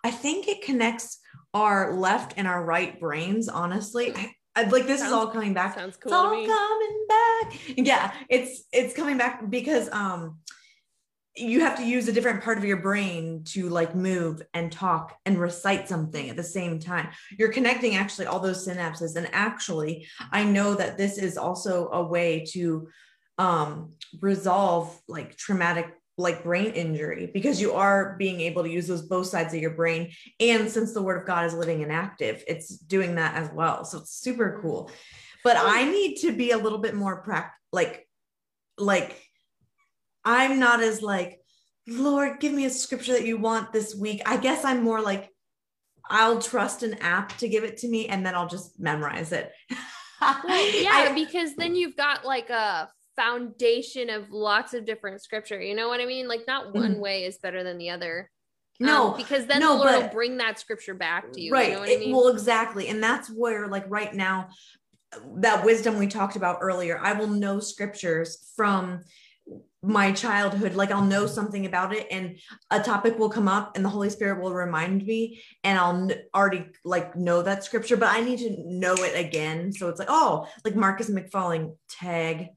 i 0.05 0.11
think 0.11 0.47
it 0.49 0.63
connects 0.63 1.19
our 1.55 1.95
left 1.97 2.35
and 2.37 2.47
our 2.49 2.65
right 2.65 2.99
brains 3.01 3.49
honestly 3.49 4.13
I, 4.15 4.33
I 4.55 4.65
like 4.65 4.87
this 4.87 5.01
is 5.03 5.13
all 5.13 5.29
coming 5.29 5.55
back. 5.55 5.75
sounds 5.75 5.97
it's 5.97 5.97
cool 5.97 6.13
all 6.13 6.31
to 6.31 6.37
me. 6.37 6.47
coming 6.47 7.07
back. 7.09 7.61
Yeah 7.77 8.13
it's 8.29 8.65
it's 8.73 8.95
coming 8.95 9.17
back 9.17 9.49
because 9.51 9.89
um 9.93 10.39
you 11.35 11.61
have 11.61 11.79
to 11.79 11.85
use 11.85 12.07
a 12.09 12.13
different 12.13 12.45
part 12.45 12.59
of 12.59 12.65
your 12.65 12.77
brain 12.77 13.43
to 13.45 13.71
like 13.71 13.95
move 13.95 14.43
and 14.53 14.71
talk 14.71 15.17
and 15.25 15.41
recite 15.41 15.89
something 15.89 16.29
at 16.29 16.37
the 16.37 16.43
same 16.43 16.79
time. 16.79 17.09
You're 17.39 17.53
connecting 17.53 17.95
actually 17.97 18.27
all 18.27 18.39
those 18.39 18.69
synapses. 18.69 19.17
And 19.17 19.29
actually 19.33 20.07
i 20.31 20.45
know 20.45 20.75
that 20.75 20.99
this 20.99 21.19
is 21.19 21.39
also 21.39 21.89
a 21.91 22.05
way 22.05 22.45
to 22.51 22.89
um 23.39 23.93
resolve 24.21 25.01
like 25.09 25.37
traumatic 25.37 25.89
like 26.19 26.43
brain 26.45 26.73
injury 26.73 27.31
because 27.33 27.61
you 27.61 27.73
are 27.73 28.17
being 28.19 28.41
able 28.43 28.63
to 28.63 28.71
use 28.71 28.87
those 28.87 29.03
both 29.03 29.27
sides 29.27 29.55
of 29.55 29.61
your 29.61 29.71
brain. 29.75 30.11
And 30.41 30.71
since 30.71 30.93
the 30.93 31.03
word 31.03 31.21
of 31.23 31.27
god 31.27 31.47
is 31.47 31.55
living 31.55 31.83
and 31.83 31.91
active 31.91 32.45
it's 32.47 32.69
doing 32.69 33.15
that 33.17 33.35
as 33.35 33.51
well. 33.53 33.85
So 33.85 33.99
it's 33.99 34.13
super 34.13 34.59
cool. 34.63 34.91
But 35.45 35.57
i 35.59 35.85
need 35.85 36.17
to 36.19 36.33
be 36.33 36.51
a 36.53 36.59
little 36.59 36.79
bit 36.79 36.95
more 36.95 37.23
prac 37.23 37.55
like 37.73 38.07
like 38.79 39.21
i'm 40.25 40.59
not 40.61 40.81
as 40.81 41.03
like 41.03 41.41
lord 41.89 42.39
give 42.41 42.53
me 42.53 42.65
a 42.65 42.71
scripture 42.71 43.13
that 43.13 43.27
you 43.27 43.37
want 43.39 43.73
this 43.73 43.95
week. 43.95 44.21
I 44.27 44.37
guess 44.37 44.65
i'm 44.65 44.83
more 44.85 45.01
like 45.01 45.31
i'll 46.11 46.41
trust 46.43 46.83
an 46.83 46.95
app 47.01 47.37
to 47.39 47.49
give 47.49 47.65
it 47.65 47.79
to 47.79 47.89
me 47.89 48.07
and 48.09 48.25
then 48.25 48.35
i'll 48.35 48.49
just 48.49 48.79
memorize 48.79 49.33
it. 49.33 49.51
Well, 50.21 50.81
yeah 50.83 51.09
I- 51.11 51.15
because 51.15 51.57
then 51.57 51.75
you've 51.75 51.97
got 51.97 52.25
like 52.25 52.49
a 52.51 52.89
foundation 53.17 54.11
of 54.11 54.31
lots 54.31 54.75
of 54.75 54.85
different 54.85 55.23
scripture. 55.23 55.61
You 55.61 55.75
know 55.75 55.89
what 55.89 56.01
i 56.01 56.07
mean? 56.07 56.29
Like 56.29 56.43
not 56.47 56.73
one 56.75 56.97
Mhm. 56.97 57.01
way 57.01 57.25
is 57.25 57.39
better 57.39 57.63
than 57.63 57.79
the 57.79 57.91
other. 57.91 58.31
Um, 58.81 58.87
no 58.87 59.11
because 59.17 59.47
then 59.47 59.61
no, 59.61 59.75
the 59.75 59.85
lord 59.85 60.03
will 60.03 60.09
bring 60.09 60.39
that 60.39 60.59
scripture 60.59 60.95
back 60.95 61.31
to 61.35 61.41
you 61.41 61.53
right 61.53 61.69
you 61.69 61.75
know 61.75 61.81
what 61.81 61.89
it- 61.89 61.97
i 61.99 62.01
mean? 62.01 62.11
well 62.11 62.29
exactly 62.29 62.89
and 62.89 63.01
that's 63.03 63.29
where 63.29 63.69
like 63.69 63.85
right 63.89 64.13
now 64.13 64.49
that 65.37 65.65
wisdom 65.65 65.99
we 65.99 66.09
talked 66.09 66.35
about 66.37 66.59
earlier 66.63 66.99
i 67.01 67.13
will 67.13 67.29
know 67.29 67.61
scriptures 67.61 68.51
from 68.57 69.01
my 69.83 70.11
childhood 70.11 70.75
like 70.75 70.91
i'll 70.91 71.05
know 71.05 71.27
something 71.27 71.67
about 71.67 71.95
it 71.95 72.09
and 72.11 72.39
a 72.71 72.81
topic 72.81 73.19
will 73.19 73.29
come 73.29 73.47
up 73.47 73.77
and 73.77 73.85
the 73.85 73.89
holy 73.89 74.11
spirit 74.11 74.41
will 74.43 74.55
remind 74.55 75.05
me 75.07 75.41
and 75.63 75.79
i'll 75.79 76.09
already 76.35 76.67
like 76.85 77.15
know 77.15 77.43
that 77.43 77.63
scripture 77.63 77.97
but 77.97 78.09
i 78.09 78.21
need 78.21 78.39
to 78.39 78.57
know 78.67 78.95
it 78.95 79.15
again 79.17 79.71
so 79.73 79.89
it's 79.89 79.99
like 79.99 80.09
oh 80.11 80.49
like 80.65 80.75
marcus 80.75 81.11
mcfalling 81.11 81.77
tag 81.89 82.49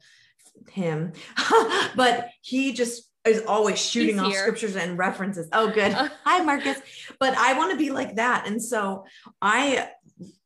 him. 0.70 1.14
But 1.96 2.30
he 2.42 2.74
just 2.74 3.10
is 3.26 3.44
always 3.48 3.80
shooting 3.80 4.20
off 4.20 4.34
scriptures 4.34 4.76
and 4.76 4.98
references. 4.98 5.48
Oh 5.52 5.72
good. 5.72 5.94
Hi 6.24 6.44
marcus. 6.44 6.80
But 7.20 7.36
i 7.38 7.58
want 7.58 7.72
to 7.72 7.78
be 7.78 7.90
like 7.90 8.16
that. 8.16 8.48
And 8.48 8.62
so 8.62 9.06
i 9.42 9.90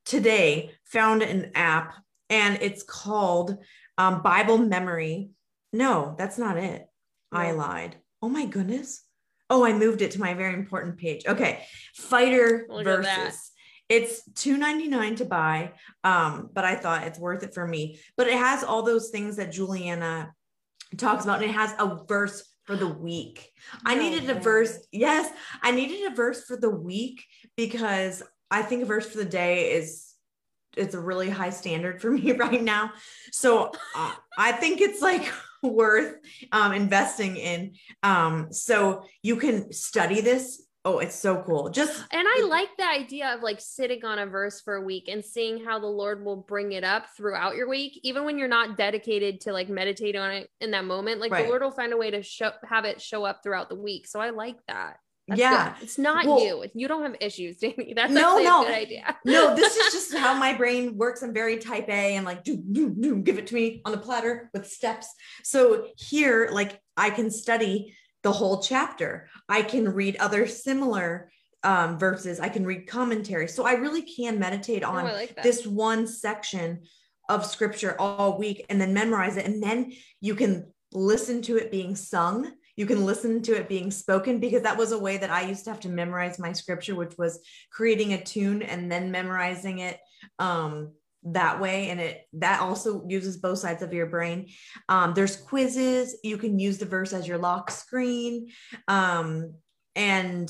today 0.06 0.72
found 0.86 1.22
an 1.22 1.52
app 1.56 1.94
and 2.30 2.58
it's 2.62 2.84
called 2.84 3.58
um, 3.98 4.22
bible 4.22 4.58
memory. 4.58 5.32
No 5.74 6.16
that's 6.18 6.38
not 6.38 6.58
it. 6.58 6.86
I 7.32 7.52
lied. 7.52 7.98
Oh 8.22 8.30
my 8.30 8.46
goodness. 8.46 9.04
Oh 9.50 9.66
i 9.66 9.74
moved 9.74 10.02
it 10.02 10.12
to 10.12 10.20
my 10.20 10.34
very 10.34 10.54
important 10.54 10.98
page. 10.98 11.26
Okay. 11.28 11.66
Fighter 11.96 12.66
Look 12.70 12.86
Verses 12.86 13.49
it's 13.90 14.22
2.99 14.34 15.18
to 15.18 15.26
buy 15.26 15.74
um 16.04 16.50
but 16.54 16.64
i 16.64 16.76
thought 16.76 17.08
it's 17.08 17.20
worth 17.20 17.44
it 17.44 17.54
for 17.54 17.68
me 17.68 18.00
but 18.16 18.28
it 18.28 18.38
has 18.38 18.64
all 18.64 18.84
those 18.84 19.10
things 19.10 19.36
that 19.36 19.52
juliana 19.52 20.34
talks 20.98 21.24
about 21.24 21.42
and 21.42 21.50
it 21.50 21.54
has 21.54 21.74
a 21.80 22.00
verse 22.08 22.44
for 22.66 22.76
the 22.76 22.88
week 22.88 23.52
I 23.84 23.96
No 23.96 24.02
needed 24.02 24.30
a 24.30 24.36
verse. 24.36 24.78
Yes, 24.92 25.32
I 25.64 25.72
needed 25.72 26.12
a 26.12 26.16
verse 26.16 26.46
for 26.46 26.56
the 26.56 26.70
week 26.70 27.26
because 27.58 28.22
I 28.52 28.62
think 28.62 28.84
a 28.84 28.86
verse 28.86 29.10
for 29.10 29.18
the 29.18 29.26
day 29.26 29.72
is 29.72 30.14
it's 30.78 30.96
a 30.96 31.00
really 31.00 31.30
high 31.30 31.50
standard 31.50 32.02
for 32.02 32.12
me 32.20 32.32
right 32.32 32.62
now. 32.62 32.92
So 33.32 33.72
uh, 33.96 34.14
I 34.38 34.52
think 34.54 34.82
it's 34.82 35.02
like 35.02 35.32
worth 35.64 36.16
um, 36.52 36.74
investing 36.74 37.38
in. 37.38 37.74
Um, 38.04 38.52
so 38.52 39.04
you 39.22 39.36
can 39.36 39.72
study 39.74 40.22
this. 40.22 40.66
Oh, 40.86 41.00
it's 41.00 41.16
so 41.16 41.44
cool. 41.46 41.70
Just 41.70 42.02
And 42.12 42.26
I 42.28 42.46
like 42.48 42.70
the 42.78 42.88
idea 42.88 43.36
of 43.36 43.42
like 43.44 43.60
sitting 43.60 44.06
on 44.06 44.18
a 44.18 44.26
verse 44.26 44.62
for 44.62 44.76
a 44.76 44.82
week 44.82 45.10
and 45.10 45.24
seeing 45.24 45.64
how 45.64 45.78
the 45.80 45.88
Lord 45.88 46.24
will 46.24 46.38
bring 46.38 46.72
it 46.72 46.86
up 46.86 47.08
throughout 47.18 47.56
your 47.58 47.68
week, 47.68 48.00
even 48.04 48.24
when 48.24 48.38
you're 48.38 48.48
not 48.48 48.78
dedicated 48.78 49.42
to 49.42 49.52
like 49.54 49.68
meditate 49.68 50.16
on 50.16 50.32
it 50.32 50.50
in 50.62 50.72
that 50.72 50.86
moment. 50.86 51.20
Like 51.20 51.32
Right. 51.32 51.44
the 51.44 51.50
Lord 51.50 51.62
will 51.64 51.72
find 51.72 51.92
a 51.92 51.98
way 51.98 52.12
to 52.12 52.24
show 52.24 52.52
have 52.68 52.86
it 52.86 53.02
show 53.02 53.26
up 53.26 53.44
throughout 53.44 53.68
the 53.68 53.76
week. 53.76 54.08
So 54.08 54.22
I 54.22 54.30
like 54.30 54.56
that. 54.70 54.98
That's 55.28 55.40
yeah. 55.42 55.74
good. 55.76 55.84
It's 55.84 55.98
not 55.98 56.26
Well- 56.26 56.40
you. 56.40 56.66
You 56.74 56.88
don't 56.88 57.04
have 57.04 57.16
issues, 57.20 57.58
Danny. 57.62 57.94
That's 57.94 58.12
No, 58.14 58.38
no. 58.40 58.64
a 58.64 58.66
good 58.68 58.74
idea. 58.76 59.18
no, 59.26 59.56
this 59.56 59.76
is 59.76 59.92
just 59.94 60.16
how 60.18 60.34
my 60.40 60.54
brain 60.54 60.98
works. 60.98 61.22
I'm 61.22 61.34
very 61.34 61.58
type 61.58 61.90
A 61.90 62.16
and 62.16 62.26
like, 62.26 62.44
do, 62.46 62.56
do, 62.56 62.90
do, 62.90 63.18
give 63.18 63.38
it 63.38 63.48
to 63.48 63.54
me 63.54 63.82
on 63.86 63.94
a 63.94 63.98
platter 63.98 64.50
with 64.54 64.66
steps. 64.66 65.08
So 65.44 65.88
here, 65.98 66.50
like, 66.54 66.82
I 66.98 67.10
can 67.10 67.30
study 67.30 67.96
the 68.24 68.32
whole 68.32 68.62
chapter. 68.62 69.28
I 69.48 69.62
can 69.62 69.90
read 69.90 70.18
other 70.18 70.48
similar 70.48 71.32
um, 71.64 71.98
verses. 72.00 72.40
I 72.40 72.50
can 72.50 72.66
read 72.66 72.88
commentary. 72.88 73.48
So 73.48 73.66
I 73.66 73.74
really 73.74 74.02
can 74.02 74.40
meditate 74.40 74.84
Oh, 74.84 74.92
on 74.92 75.06
I 75.06 75.12
like 75.14 75.44
this 75.44 75.66
one 75.66 76.08
section 76.08 76.82
of 77.28 77.46
scripture 77.46 77.96
all 78.00 78.38
week 78.38 78.66
and 78.70 78.80
then 78.82 78.94
memorize 78.94 79.38
it. 79.38 79.46
And 79.46 79.62
then 79.62 79.92
you 80.20 80.36
can 80.36 80.72
listen 80.94 81.42
to 81.44 81.58
it 81.58 81.72
being 81.72 81.96
sung. 81.96 82.52
You 82.76 82.86
can 82.86 83.06
listen 83.06 83.42
to 83.44 83.56
it 83.56 83.68
being 83.70 83.92
spoken 83.92 84.40
because 84.40 84.64
that 84.64 84.78
was 84.78 84.94
a 84.94 85.00
way 85.00 85.18
that 85.18 85.30
I 85.30 85.42
used 85.42 85.66
to 85.66 85.70
have 85.72 85.82
to 85.82 85.90
memorize 85.90 86.40
my 86.40 86.54
scripture, 86.54 86.96
which 86.96 87.18
was 87.18 87.40
creating 87.72 88.14
a 88.14 88.24
tune 88.24 88.62
and 88.62 88.92
then 88.92 89.12
memorizing 89.12 89.80
it 89.80 90.00
um, 90.40 90.94
that 91.24 91.60
way. 91.60 91.90
And 91.90 92.00
it 92.00 92.28
that 92.34 92.62
also 92.62 93.06
uses 93.08 93.38
both 93.38 93.60
sides 93.60 93.84
of 93.84 93.94
your 93.94 94.06
brain. 94.06 94.50
Um, 94.88 95.14
there's 95.14 95.36
quizzes. 95.36 96.18
You 96.24 96.38
can 96.38 96.60
use 96.60 96.78
the 96.78 96.86
verse 96.86 97.14
as 97.14 97.28
your 97.28 97.38
lock 97.38 97.72
screen. 97.72 98.50
Um, 98.88 99.54
and 99.96 100.50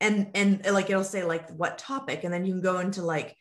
and 0.00 0.30
and 0.34 0.64
like 0.72 0.90
it'll 0.90 1.04
say 1.04 1.24
like 1.24 1.50
what 1.50 1.78
topic, 1.78 2.24
and 2.24 2.32
then 2.32 2.44
you 2.44 2.52
can 2.52 2.62
go 2.62 2.78
into 2.78 3.02
like 3.02 3.36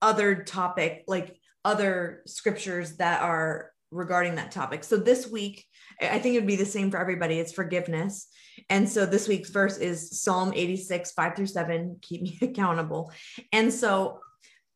other 0.00 0.42
topic, 0.42 1.04
like 1.06 1.36
other 1.64 2.22
scriptures 2.26 2.96
that 2.96 3.22
are 3.22 3.70
regarding 3.90 4.36
that 4.36 4.50
topic. 4.50 4.84
So 4.84 4.96
this 4.96 5.28
week, 5.28 5.64
I 6.00 6.18
think 6.18 6.34
it 6.34 6.38
would 6.38 6.46
be 6.46 6.56
the 6.56 6.64
same 6.64 6.90
for 6.90 6.98
everybody. 6.98 7.38
It's 7.38 7.52
forgiveness. 7.52 8.26
And 8.68 8.88
so 8.88 9.06
this 9.06 9.28
week's 9.28 9.50
verse 9.50 9.78
is 9.78 10.22
Psalm 10.22 10.52
86, 10.54 11.12
5 11.12 11.36
through 11.36 11.46
7. 11.46 11.98
Keep 12.02 12.22
me 12.22 12.38
accountable. 12.42 13.12
And 13.52 13.72
so 13.72 14.20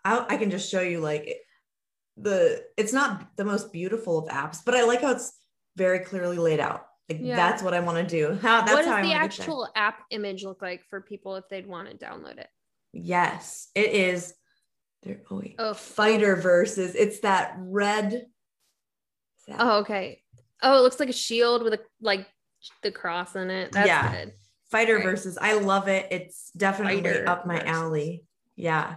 I, 0.06 0.34
I 0.34 0.36
can 0.36 0.50
just 0.50 0.70
show 0.70 0.80
you 0.80 1.00
like 1.00 1.38
the 2.16 2.64
it's 2.76 2.92
not 2.92 3.36
the 3.36 3.44
most 3.44 3.72
beautiful 3.72 4.18
of 4.18 4.28
apps, 4.28 4.58
but 4.64 4.74
I 4.74 4.84
like 4.84 5.02
how 5.02 5.10
it's 5.12 5.32
very 5.76 5.98
clearly 6.00 6.38
laid 6.38 6.60
out. 6.60 6.86
Like 7.08 7.18
Yeah. 7.22 7.36
that's 7.36 7.62
what 7.62 7.74
I 7.74 7.80
want 7.80 7.98
to 7.98 8.04
do. 8.04 8.34
How 8.40 8.60
that's 8.60 8.72
what 8.72 8.78
does 8.82 8.86
how 8.86 9.02
the 9.02 9.08
wanna 9.08 9.08
get 9.08 9.12
there. 9.14 9.22
actual 9.24 9.68
app 9.74 9.98
image 10.10 10.44
look 10.44 10.62
like 10.62 10.82
for 10.88 11.00
people 11.00 11.36
if 11.36 11.44
they'd 11.50 11.66
want 11.66 11.90
to 11.90 11.96
download 11.96 12.38
it? 12.38 12.48
Yes, 12.92 13.68
it 13.74 13.90
is. 13.92 14.32
There, 15.02 15.20
oh 15.30 15.38
wait, 15.38 15.56
Oh, 15.58 15.74
Fighter 15.74 16.36
Verses. 16.36 16.94
It's 16.94 17.20
that 17.20 17.54
red. 17.58 18.26
that- 19.46 19.56
Oh, 19.60 19.78
okay. 19.80 20.22
Oh, 20.62 20.78
it 20.78 20.82
looks 20.82 20.98
like 20.98 21.10
a 21.10 21.12
shield 21.12 21.62
with 21.62 21.74
a 21.74 21.80
like 22.00 22.26
the 22.82 22.90
cross 22.90 23.36
in 23.36 23.50
it. 23.50 23.72
That's 23.72 23.86
Yeah. 23.88 24.10
good. 24.24 24.32
fighter 24.70 24.96
right. 24.96 25.04
Verses. 25.04 25.38
I 25.40 25.52
love 25.54 25.86
it. 25.88 26.06
It's 26.10 26.50
definitely 26.56 27.02
Fighter 27.02 27.28
up 27.28 27.46
my 27.46 27.58
Verses. 27.58 27.70
alley. 27.70 28.24
Yeah. 28.56 28.96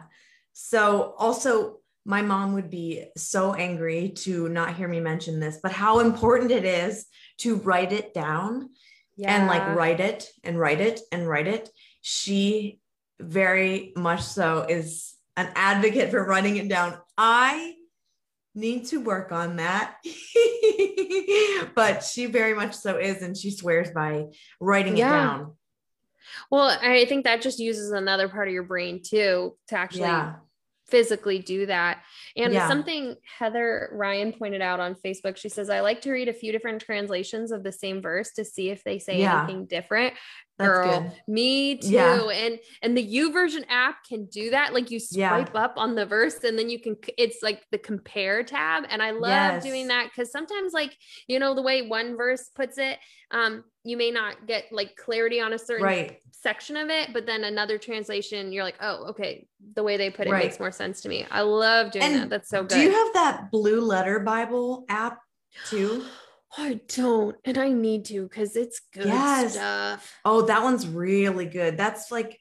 So 0.62 1.16
also, 1.18 1.78
my 2.06 2.22
mom 2.22 2.54
would 2.54 2.70
be 2.70 3.06
so 3.16 3.54
angry 3.54 4.10
to 4.10 4.50
not 4.50 4.76
hear 4.76 4.90
me 4.90 5.00
mention 5.00 5.40
this, 5.40 5.58
but 5.64 5.72
how 5.72 6.00
important 6.00 6.52
it 6.52 6.66
is 6.66 7.06
to 7.38 7.56
write 7.56 7.94
it 7.94 8.14
down 8.14 8.70
Yeah. 9.16 9.36
and 9.36 9.48
like 9.48 9.76
write 9.76 10.02
it 10.02 10.28
and 10.44 10.60
write 10.60 10.82
it 10.82 11.00
and 11.14 11.28
write 11.28 11.48
it. 11.48 11.70
She 12.02 12.80
very 13.20 13.94
much 13.96 14.22
so 14.22 14.66
is 14.68 15.14
an 15.38 15.50
advocate 15.56 16.12
for 16.12 16.26
writing 16.26 16.58
it 16.58 16.68
down. 16.68 16.98
I 17.18 17.76
need 18.54 18.86
to 18.88 18.98
work 18.98 19.32
on 19.32 19.56
that. 19.56 19.96
but 21.74 22.04
she 22.04 22.26
very 22.26 22.54
much 22.54 22.76
so 22.76 22.98
is 22.98 23.22
and 23.22 23.36
she 23.36 23.52
swears 23.52 23.92
by 23.92 24.26
writing 24.60 24.98
Yeah. 24.98 25.08
it 25.08 25.12
down. 25.12 25.56
Well, 26.52 26.78
I 26.82 27.06
think 27.06 27.24
that 27.24 27.42
just 27.42 27.60
uses 27.60 27.92
another 27.92 28.28
part 28.28 28.48
of 28.48 28.54
your 28.54 28.64
brain 28.64 29.02
too 29.02 29.56
to 29.70 29.76
actually 29.76 30.02
Yeah. 30.02 30.36
Physically 30.90 31.40
do 31.40 31.66
that. 31.66 32.04
And 32.36 32.54
Yeah. 32.54 32.68
something 32.68 33.16
Heather 33.38 33.90
Ryan 33.94 34.34
pointed 34.34 34.62
out 34.62 34.80
on 34.80 34.96
Facebook, 34.96 35.38
she 35.38 35.50
says, 35.50 35.70
I 35.70 35.82
like 35.82 36.02
to 36.02 36.12
read 36.12 36.28
a 36.28 36.34
few 36.34 36.52
different 36.52 36.82
translations 36.82 37.52
of 37.52 37.64
the 37.64 37.72
same 37.72 38.02
verse 38.02 38.32
to 38.34 38.46
see 38.46 38.70
if 38.70 38.84
they 38.84 39.00
say 39.00 39.20
Yeah. 39.20 39.40
anything 39.44 39.66
different. 39.66 40.14
That's 40.58 40.68
Girl, 40.68 41.00
good. 41.02 41.12
me 41.34 41.78
too. 41.78 41.88
Yeah. 41.88 42.30
And 42.32 42.60
and 42.82 42.98
the 42.98 43.16
YouVersion 43.16 43.64
app 43.70 44.04
can 44.04 44.26
do 44.26 44.50
that. 44.50 44.74
Like 44.74 44.92
you 44.92 45.00
swipe 45.00 45.56
up 45.56 45.76
on 45.78 45.96
the 45.96 46.06
verse 46.06 46.44
and 46.44 46.60
then 46.60 46.70
you 46.70 46.80
can 46.82 46.98
it's 47.18 47.42
like 47.42 47.64
the 47.72 47.78
compare 47.78 48.44
tab. 48.44 48.84
And 48.90 49.02
I 49.02 49.12
love 49.12 49.30
Yes. 49.30 49.64
doing 49.64 49.88
that 49.88 50.10
because 50.12 50.32
sometimes 50.34 50.74
like, 50.74 50.94
you 51.28 51.40
know, 51.40 51.54
the 51.56 51.62
way 51.62 51.84
one 51.88 52.18
verse 52.18 52.50
puts 52.54 52.78
it, 52.78 52.98
um, 53.32 53.64
you 53.84 53.98
may 53.98 54.12
not 54.12 54.48
get 54.48 54.66
like 54.72 54.96
clarity 54.96 55.40
on 55.40 55.54
a 55.54 55.60
certain 55.60 55.84
Right. 55.86 56.18
section 56.32 56.76
of 56.78 56.90
it, 56.90 57.14
but 57.14 57.26
then 57.26 57.44
another 57.44 57.78
translation, 57.78 58.52
you're 58.52 58.64
like, 58.64 58.78
oh, 58.82 59.08
okay, 59.10 59.48
the 59.74 59.84
way 59.84 59.98
they 59.98 60.10
put 60.10 60.28
it 60.28 60.32
Right. 60.32 60.44
makes 60.46 60.60
more 60.60 60.72
sense 60.72 61.02
to 61.02 61.10
me. 61.10 61.26
I 61.30 61.42
love 61.42 61.92
doing 61.92 62.06
And 62.06 62.16
that. 62.16 62.30
That's 62.30 62.50
so 62.50 62.64
good. 62.64 62.76
Do 62.76 62.82
you 62.82 62.92
have 62.92 63.14
that 63.14 63.52
blue 63.52 63.82
letter 63.82 64.20
Bible 64.20 64.86
app 64.90 65.20
too? 65.66 66.06
I 66.58 66.82
don't, 66.88 67.36
and 67.46 67.60
I 67.60 67.70
need 67.70 68.06
to 68.06 68.24
because 68.24 68.56
it's 68.56 68.82
good 68.92 69.06
Yes. 69.06 69.54
stuff. 69.54 70.20
Oh, 70.26 70.42
that 70.48 70.64
one's 70.64 70.88
really 70.88 71.46
good. 71.46 71.78
That's 71.78 72.12
like 72.12 72.40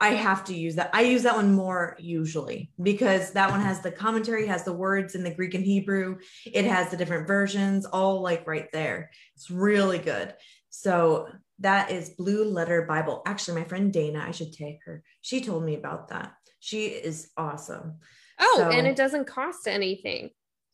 I 0.00 0.10
have 0.10 0.44
to 0.44 0.54
use 0.54 0.76
that. 0.76 0.90
I 0.92 1.02
use 1.02 1.24
that 1.24 1.34
one 1.36 1.52
more 1.52 1.96
usually 1.98 2.70
because 2.80 3.32
that 3.32 3.50
one 3.50 3.60
has 3.60 3.80
the 3.80 3.90
commentary, 3.90 4.46
has 4.46 4.62
the 4.64 4.72
words 4.72 5.14
in 5.16 5.24
the 5.24 5.34
Greek 5.34 5.54
and 5.54 5.64
Hebrew. 5.64 6.18
It 6.46 6.64
has 6.66 6.90
the 6.90 6.96
different 6.96 7.26
versions 7.26 7.84
all 7.84 8.20
like 8.22 8.46
right 8.46 8.68
there. 8.72 9.10
It's 9.34 9.50
really 9.50 9.98
good. 9.98 10.34
So 10.70 11.28
that 11.60 11.90
is 11.90 12.10
Blue 12.10 12.44
Letter 12.44 12.82
Bible. 12.82 13.22
Actually, 13.26 13.60
my 13.62 13.66
friend 13.66 13.92
Dana, 13.92 14.24
I 14.24 14.30
should 14.30 14.52
take 14.52 14.78
her. 14.84 15.02
She 15.22 15.40
told 15.40 15.64
me 15.64 15.74
about 15.74 16.08
that. 16.08 16.32
She 16.60 16.86
is 16.86 17.30
awesome. 17.36 17.98
Oh, 18.38 18.54
So- 18.58 18.70
and 18.70 18.86
it 18.86 18.94
doesn't 18.96 19.26
cost 19.26 19.66
anything. 19.66 20.30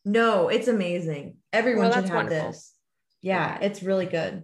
No, 0.07 0.49
it's 0.49 0.67
amazing. 0.67 1.37
Everyone 1.51 1.85
Well, 1.85 1.93
should 1.93 2.05
have 2.05 2.15
wonderful. 2.15 2.51
this. 2.51 2.73
Yeah, 3.23 3.57
it's 3.59 3.81
really 3.81 4.05
good. 4.05 4.43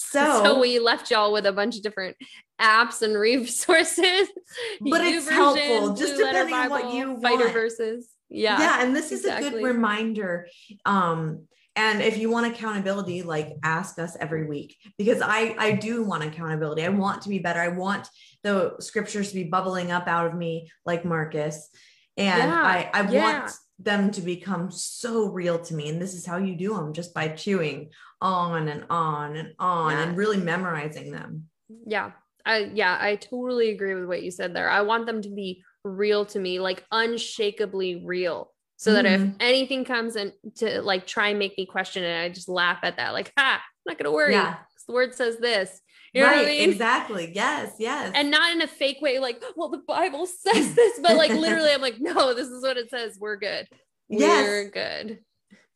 So, 0.00 0.42
So, 0.42 0.60
we 0.60 0.78
left 0.78 1.10
y'all 1.10 1.32
with 1.32 1.44
a 1.46 1.52
bunch 1.52 1.76
of 1.76 1.82
different 1.82 2.16
apps 2.60 3.02
and 3.02 3.16
resources. 3.18 4.28
But 4.80 5.02
it's 5.02 5.28
helpful, 5.28 5.94
just 5.94 6.16
depending 6.16 6.54
on 6.54 6.70
what 6.70 6.94
you 6.94 7.20
fighter 7.20 7.44
want. 7.44 7.52
verses. 7.52 8.08
Yeah. 8.28 8.58
yeah, 8.60 8.82
and 8.82 8.94
this 8.96 9.12
is 9.12 9.24
a 9.24 9.38
good 9.38 9.62
reminder. 9.62 10.48
Um, 10.86 11.46
and 11.76 12.00
if 12.02 12.16
you 12.18 12.30
want 12.30 12.46
accountability, 12.52 13.22
like 13.22 13.56
ask 13.62 13.98
us 13.98 14.16
every 14.18 14.46
week 14.46 14.76
because 14.98 15.20
I 15.22 15.54
I 15.58 15.72
do 15.72 16.02
want 16.02 16.24
accountability. 16.24 16.84
I 16.84 16.88
want 16.88 17.22
to 17.22 17.28
be 17.28 17.38
better. 17.38 17.60
I 17.60 17.68
want 17.68 18.08
the 18.42 18.74
scriptures 18.80 19.28
to 19.28 19.34
be 19.34 19.44
bubbling 19.44 19.90
up 19.92 20.06
out 20.08 20.26
of 20.26 20.34
me 20.34 20.70
like 20.86 21.04
Marcus. 21.04 21.68
And 22.16 22.50
Yeah, 22.50 22.62
I 22.62 22.90
I 22.92 23.10
yeah. 23.10 23.22
want 23.40 23.52
them 23.82 24.10
to 24.12 24.20
become 24.20 24.70
so 24.70 25.26
real 25.26 25.58
to 25.58 25.74
me. 25.74 25.88
And 25.88 26.00
this 26.00 26.14
is 26.14 26.26
how 26.26 26.36
you 26.36 26.54
do 26.54 26.74
them 26.74 26.92
just 26.92 27.14
by 27.14 27.28
chewing 27.28 27.90
on 28.20 28.68
and 28.68 28.84
on 28.90 29.36
and 29.36 29.54
on 29.58 29.92
Yeah. 29.92 30.02
and 30.02 30.16
really 30.16 30.36
memorizing 30.36 31.10
them. 31.10 31.48
Yeah. 31.86 32.12
I 32.44 32.70
yeah, 32.74 32.96
I 33.00 33.16
totally 33.16 33.70
agree 33.70 33.94
with 33.94 34.06
what 34.06 34.22
you 34.22 34.30
said 34.30 34.54
there. 34.54 34.68
I 34.70 34.80
want 34.82 35.06
them 35.06 35.22
to 35.22 35.28
be 35.28 35.62
real 35.84 36.24
to 36.26 36.38
me, 36.38 36.58
like 36.58 36.84
unshakably 36.92 38.02
real. 38.04 38.52
So 38.76 38.94
that 38.94 39.04
if 39.04 39.20
Mhm. 39.20 39.36
anything 39.40 39.84
comes 39.84 40.16
in 40.16 40.32
to 40.56 40.80
like 40.80 41.06
try 41.06 41.28
and 41.28 41.38
make 41.38 41.56
me 41.58 41.66
question 41.66 42.02
it, 42.02 42.18
I 42.24 42.30
just 42.30 42.48
laugh 42.48 42.78
at 42.82 42.96
that. 42.96 43.12
Like, 43.12 43.30
ha, 43.36 43.62
I'm 43.62 43.90
not 43.90 43.98
gonna 43.98 44.12
worry. 44.12 44.32
Yeah. 44.32 44.56
The 44.86 44.94
word 44.94 45.14
says 45.14 45.36
this. 45.38 45.80
You 46.12 46.22
know 46.22 46.26
right. 46.28 46.42
I 46.44 46.48
mean? 46.48 46.70
Exactly. 46.70 47.30
Yes. 47.34 47.74
Yes. 47.78 48.12
And 48.14 48.30
not 48.30 48.52
in 48.52 48.62
a 48.62 48.66
fake 48.66 48.98
way, 49.00 49.18
like, 49.18 49.42
well, 49.56 49.68
the 49.68 49.78
Bible 49.86 50.26
says 50.44 50.74
this, 50.74 50.98
but 51.02 51.16
like 51.16 51.30
literally, 51.32 51.70
I'm 51.72 51.80
like, 51.80 52.00
no, 52.00 52.34
this 52.34 52.48
is 52.48 52.62
what 52.62 52.76
it 52.76 52.90
says. 52.90 53.16
We're 53.20 53.36
good. 53.36 53.68
Yes. 54.08 54.44
We're 54.46 54.70
good. 54.70 55.18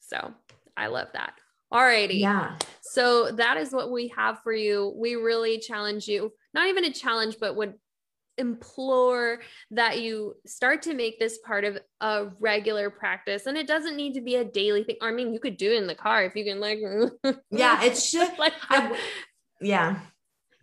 So 0.01 0.33
I 0.77 0.89
love 0.89 1.09
that. 1.15 1.35
Alrighty. 1.73 2.21
yeah. 2.21 2.57
So 2.83 3.33
that 3.33 3.57
is 3.57 3.73
what 3.73 3.91
we 3.91 4.09
have 4.17 4.41
for 4.43 4.53
you. 4.53 4.93
We 4.97 5.15
really 5.17 5.59
challenge 5.59 6.07
you, 6.07 6.33
not 6.53 6.69
even 6.69 6.85
a 6.85 6.93
challenge, 6.93 7.37
but 7.41 7.57
would 7.57 7.75
implore 8.39 9.41
that 9.71 10.01
you 10.01 10.35
start 10.47 10.83
to 10.83 10.95
make 10.95 11.19
this 11.19 11.39
part 11.39 11.65
of 11.65 11.79
a 12.01 12.27
regular 12.41 12.91
practice. 12.91 13.47
And 13.47 13.57
it 13.57 13.67
doesn't 13.67 13.97
need 13.97 14.15
to 14.15 14.21
be 14.21 14.37
a 14.37 14.45
daily 14.45 14.85
thing. 14.85 14.97
I 15.01 15.11
mean, 15.13 15.33
you 15.33 15.41
could 15.41 15.57
do 15.57 15.73
it 15.73 15.77
in 15.81 15.87
the 15.87 15.95
car 15.95 16.25
if 16.25 16.35
you 16.37 16.45
can 16.45 16.61
like 16.61 16.79
Yeah. 17.51 17.83
It 17.83 17.97
should 17.97 18.31
like 18.39 18.55
I- 18.69 18.99
yeah 19.61 20.01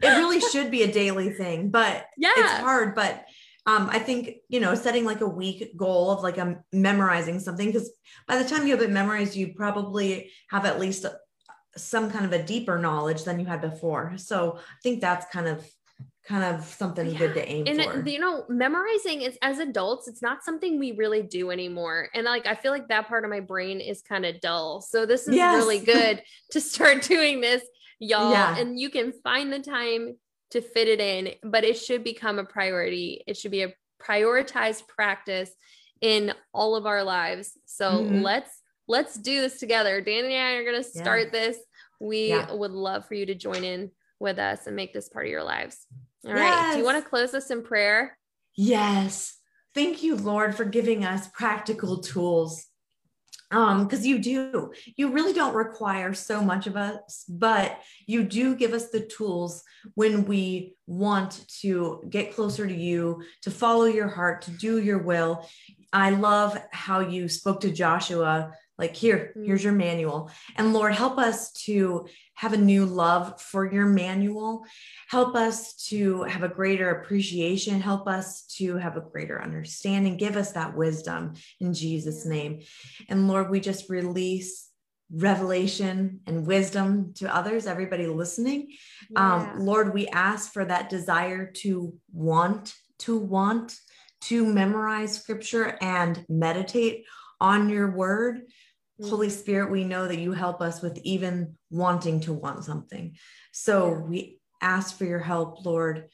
it 0.02 0.18
really 0.18 0.40
should 0.40 0.72
be 0.72 0.84
a 0.84 0.92
daily 0.92 1.30
thing 1.30 1.70
but 1.70 2.06
yeah. 2.18 2.32
it's 2.36 2.52
hard 2.54 2.96
but 2.96 3.26
um 3.66 3.90
i 3.92 4.00
think 4.00 4.38
you 4.50 4.60
know 4.60 4.74
setting 4.76 5.06
like 5.06 5.22
a 5.22 5.28
week 5.28 5.76
goal 5.78 6.12
of 6.12 6.24
like 6.24 6.38
a 6.38 6.58
memorizing 6.74 7.40
something 7.40 7.68
because 7.68 7.92
by 8.28 8.42
the 8.42 8.48
time 8.48 8.66
you 8.66 8.74
have 8.74 8.82
it 8.82 8.90
memorized 8.90 9.36
you 9.36 9.54
probably 9.54 10.32
have 10.50 10.66
at 10.66 10.80
least 10.80 11.06
a- 11.06 11.18
some 11.78 12.12
kind 12.12 12.26
of 12.26 12.34
a 12.34 12.44
deeper 12.44 12.78
knowledge 12.78 13.24
than 13.24 13.40
you 13.40 13.46
had 13.46 13.62
before. 13.62 14.14
So 14.18 14.58
i 14.58 14.80
think 14.84 15.00
that's 15.00 15.26
kind 15.32 15.48
of 15.48 15.66
kind 16.28 16.44
of 16.56 16.64
something 16.66 17.16
oh, 17.16 17.18
good 17.18 17.34
to 17.34 17.48
aim 17.50 17.66
and 17.68 17.80
uh, 17.80 17.84
for. 17.84 18.00
it, 18.00 18.08
you 18.08 18.20
know 18.20 18.46
memorizing 18.48 19.22
is 19.22 19.38
as 19.42 19.58
adults 19.58 20.08
it's 20.08 20.22
not 20.22 20.44
something 20.44 20.78
we 20.78 20.92
really 20.92 21.24
do 21.24 21.50
anymore. 21.50 22.10
And 22.14 22.26
like 22.26 22.46
i 22.46 22.56
feel 22.56 22.72
like 22.72 22.88
that 22.90 23.08
part 23.08 23.24
of 23.24 23.30
my 23.30 23.40
brain 23.40 23.80
is 23.80 24.02
kind 24.02 24.26
of 24.26 24.40
dull. 24.42 24.82
So 24.82 25.06
this 25.06 25.28
is 25.28 25.36
Yes. 25.36 25.56
really 25.56 25.80
good 25.96 26.22
to 26.52 26.62
start 26.62 27.04
doing 27.04 27.42
this 27.42 27.64
y'all. 28.02 28.32
Yeah. 28.32 28.58
And 28.58 28.78
you 28.78 28.90
can 28.90 29.14
find 29.24 29.54
the 29.54 29.60
time 29.60 30.18
to 30.50 30.60
fit 30.62 30.90
it 30.90 31.00
in, 31.00 31.34
but 31.50 31.64
it 31.64 31.78
should 31.78 32.04
become 32.04 32.40
a 32.40 32.44
priority. 32.44 33.24
It 33.26 33.38
should 33.38 33.52
be 33.52 33.64
a 33.64 33.74
prioritized 34.02 34.88
practice 34.88 35.52
in 36.02 36.34
all 36.54 36.76
of 36.76 36.86
our 36.86 37.04
lives. 37.04 37.58
So 37.66 38.04
Mhm. 38.04 38.22
let's 38.24 38.62
let's 38.88 39.16
do 39.16 39.40
this 39.40 39.58
together. 39.60 40.02
Dan 40.02 40.26
and 40.26 40.34
I 40.34 40.54
are 40.54 40.66
going 40.66 40.84
to 40.84 40.84
start 40.84 41.32
this. 41.32 41.58
We 42.02 42.30
Yeah. 42.30 42.52
would 42.52 42.72
love 42.72 43.08
for 43.08 43.14
you 43.14 43.26
to 43.28 43.36
join 43.36 43.64
in 43.64 43.92
with 44.20 44.38
us 44.38 44.68
and 44.68 44.76
make 44.76 44.92
this 44.92 45.08
part 45.08 45.28
of 45.28 45.32
your 45.32 45.44
lives. 45.44 45.88
All 46.28 46.34
right. 46.34 46.74
Do 46.74 46.80
you 46.80 46.84
want 46.84 47.02
to 47.02 47.10
close 47.10 47.34
us 47.34 47.52
in 47.52 47.64
prayer? 47.64 48.18
Yes. 48.56 49.38
Thank 49.74 50.04
you, 50.04 50.18
Lord, 50.18 50.58
for 50.58 50.66
giving 50.66 51.06
us 51.06 51.30
practical 51.30 52.02
tools. 52.02 52.66
Um, 53.52 53.84
because 53.84 54.08
you 54.08 54.20
do, 54.20 54.72
you 54.96 55.12
really 55.12 55.34
don't 55.34 55.54
require 55.54 56.14
so 56.14 56.42
much 56.42 56.68
of 56.68 56.78
us, 56.78 57.26
but 57.28 57.80
you 58.08 58.24
do 58.24 58.56
give 58.56 58.72
us 58.72 58.90
the 58.90 59.02
tools 59.02 59.64
when 59.96 60.26
we 60.26 60.76
want 60.88 61.46
to 61.62 62.02
get 62.10 62.34
closer 62.34 62.66
to 62.66 62.74
you, 62.74 63.24
to 63.42 63.52
follow 63.52 63.86
your 63.86 64.08
heart, 64.08 64.44
to 64.44 64.52
do 64.52 64.80
your 64.82 65.00
will. 65.00 65.46
I 65.92 66.12
love 66.12 66.58
how 66.72 67.02
you 67.02 67.28
spoke 67.28 67.60
to 67.62 67.72
Joshua, 67.72 68.54
like, 68.82 68.96
here, 68.96 69.34
here's 69.46 69.64
your 69.64 69.74
manual. 69.74 70.30
And 70.58 70.74
Lord, 70.74 70.94
help 70.94 71.18
us 71.18 71.52
to 71.66 72.08
have 72.34 72.54
a 72.54 72.58
new 72.58 72.86
love 72.86 73.40
for 73.40 73.72
your 73.72 73.86
manual. 73.86 74.66
Help 75.08 75.36
us 75.36 75.76
to 75.90 76.24
have 76.24 76.44
a 76.44 76.50
greater 76.50 76.90
appreciation. 76.90 77.80
Help 77.80 78.08
us 78.08 78.48
to 78.58 78.76
have 78.78 78.98
a 78.98 79.02
greater 79.02 79.42
understanding. 79.42 80.18
Give 80.18 80.36
us 80.36 80.52
that 80.54 80.76
wisdom 80.76 81.36
in 81.60 81.74
Jesus' 81.74 82.26
name. 82.26 82.62
And 83.08 83.28
Lord, 83.28 83.50
we 83.50 83.60
just 83.60 83.90
release 83.90 84.68
revelation 85.14 86.22
and 86.26 86.48
wisdom 86.48 87.14
to 87.16 87.34
others, 87.34 87.68
everybody 87.68 88.08
listening. 88.08 88.70
Yeah. 89.12 89.54
Um, 89.54 89.60
Lord, 89.60 89.94
we 89.94 90.08
ask 90.08 90.52
for 90.52 90.66
that 90.66 90.90
desire 90.90 91.52
to 91.58 91.94
want, 92.12 92.74
to 93.00 93.18
want 93.18 93.78
to 94.22 94.46
memorize 94.46 95.18
scripture 95.20 95.78
and 95.82 96.26
meditate 96.30 97.06
on 97.40 97.70
your 97.70 97.92
word. 97.92 98.44
Holy 99.04 99.28
Mhm. 99.28 99.32
Spirit, 99.32 99.72
we 99.72 99.84
know 99.84 100.08
that 100.08 100.20
you 100.20 100.32
help 100.34 100.62
us 100.62 100.82
with 100.82 101.00
even 101.04 101.58
wanting 101.70 102.20
to 102.22 102.34
want 102.34 102.64
something. 102.64 103.18
So 103.52 103.90
Yeah. 103.90 103.98
we 104.00 104.40
ask 104.62 104.98
for 104.98 105.06
your 105.06 105.20
help, 105.20 105.66
Lord. 105.66 106.10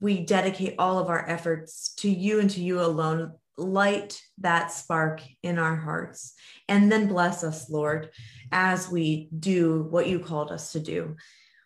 We 0.00 0.24
dedicate 0.24 0.74
all 0.78 0.98
of 0.98 1.08
our 1.08 1.26
efforts 1.28 1.94
to 1.96 2.10
you 2.10 2.40
and 2.40 2.50
to 2.50 2.62
you 2.62 2.80
alone. 2.80 3.32
Light 3.56 4.20
that 4.38 4.70
spark 4.70 5.22
in 5.42 5.58
our 5.58 5.76
hearts 5.76 6.34
and 6.68 6.92
then 6.92 7.08
bless 7.08 7.42
us, 7.42 7.70
Lord, 7.70 8.10
as 8.52 8.90
we 8.90 9.30
do 9.38 9.84
what 9.84 10.06
you 10.06 10.18
called 10.20 10.52
us 10.52 10.72
to 10.72 10.80
do. 10.80 11.16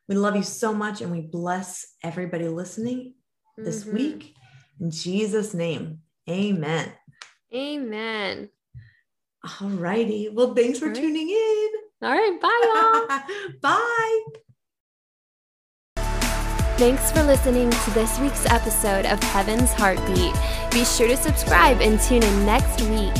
We 0.08 0.14
love 0.14 0.36
you 0.36 0.44
so 0.44 0.72
much 0.72 1.00
and 1.00 1.10
we 1.10 1.20
bless 1.20 1.94
everybody 2.04 2.46
listening 2.46 3.14
this 3.56 3.84
Mhm. 3.84 3.92
week. 3.92 4.36
In 4.78 4.92
Jesus' 4.92 5.52
name, 5.52 6.02
amen. 6.28 6.92
Amen. 7.52 8.50
All 9.60 9.68
righty. 9.68 10.28
Well, 10.28 10.54
thanks 10.54 10.78
for 10.78 10.86
All 10.86 10.90
right. 10.92 11.00
tuning 11.00 11.30
in. 11.30 11.68
All 12.02 12.10
right. 12.10 12.40
Bye, 12.40 13.18
y'all. 13.18 13.50
Bye. 13.62 14.20
Thanks 16.78 17.12
for 17.12 17.22
listening 17.22 17.70
to 17.70 17.90
this 17.90 18.18
week's 18.18 18.46
episode 18.46 19.04
of 19.06 19.22
Heaven's 19.22 19.72
Heartbeat. 19.72 20.34
Be 20.72 20.84
sure 20.84 21.08
to 21.08 21.16
subscribe 21.16 21.80
and 21.80 22.00
tune 22.00 22.22
in 22.22 22.46
next 22.46 22.80
week. 22.82 23.12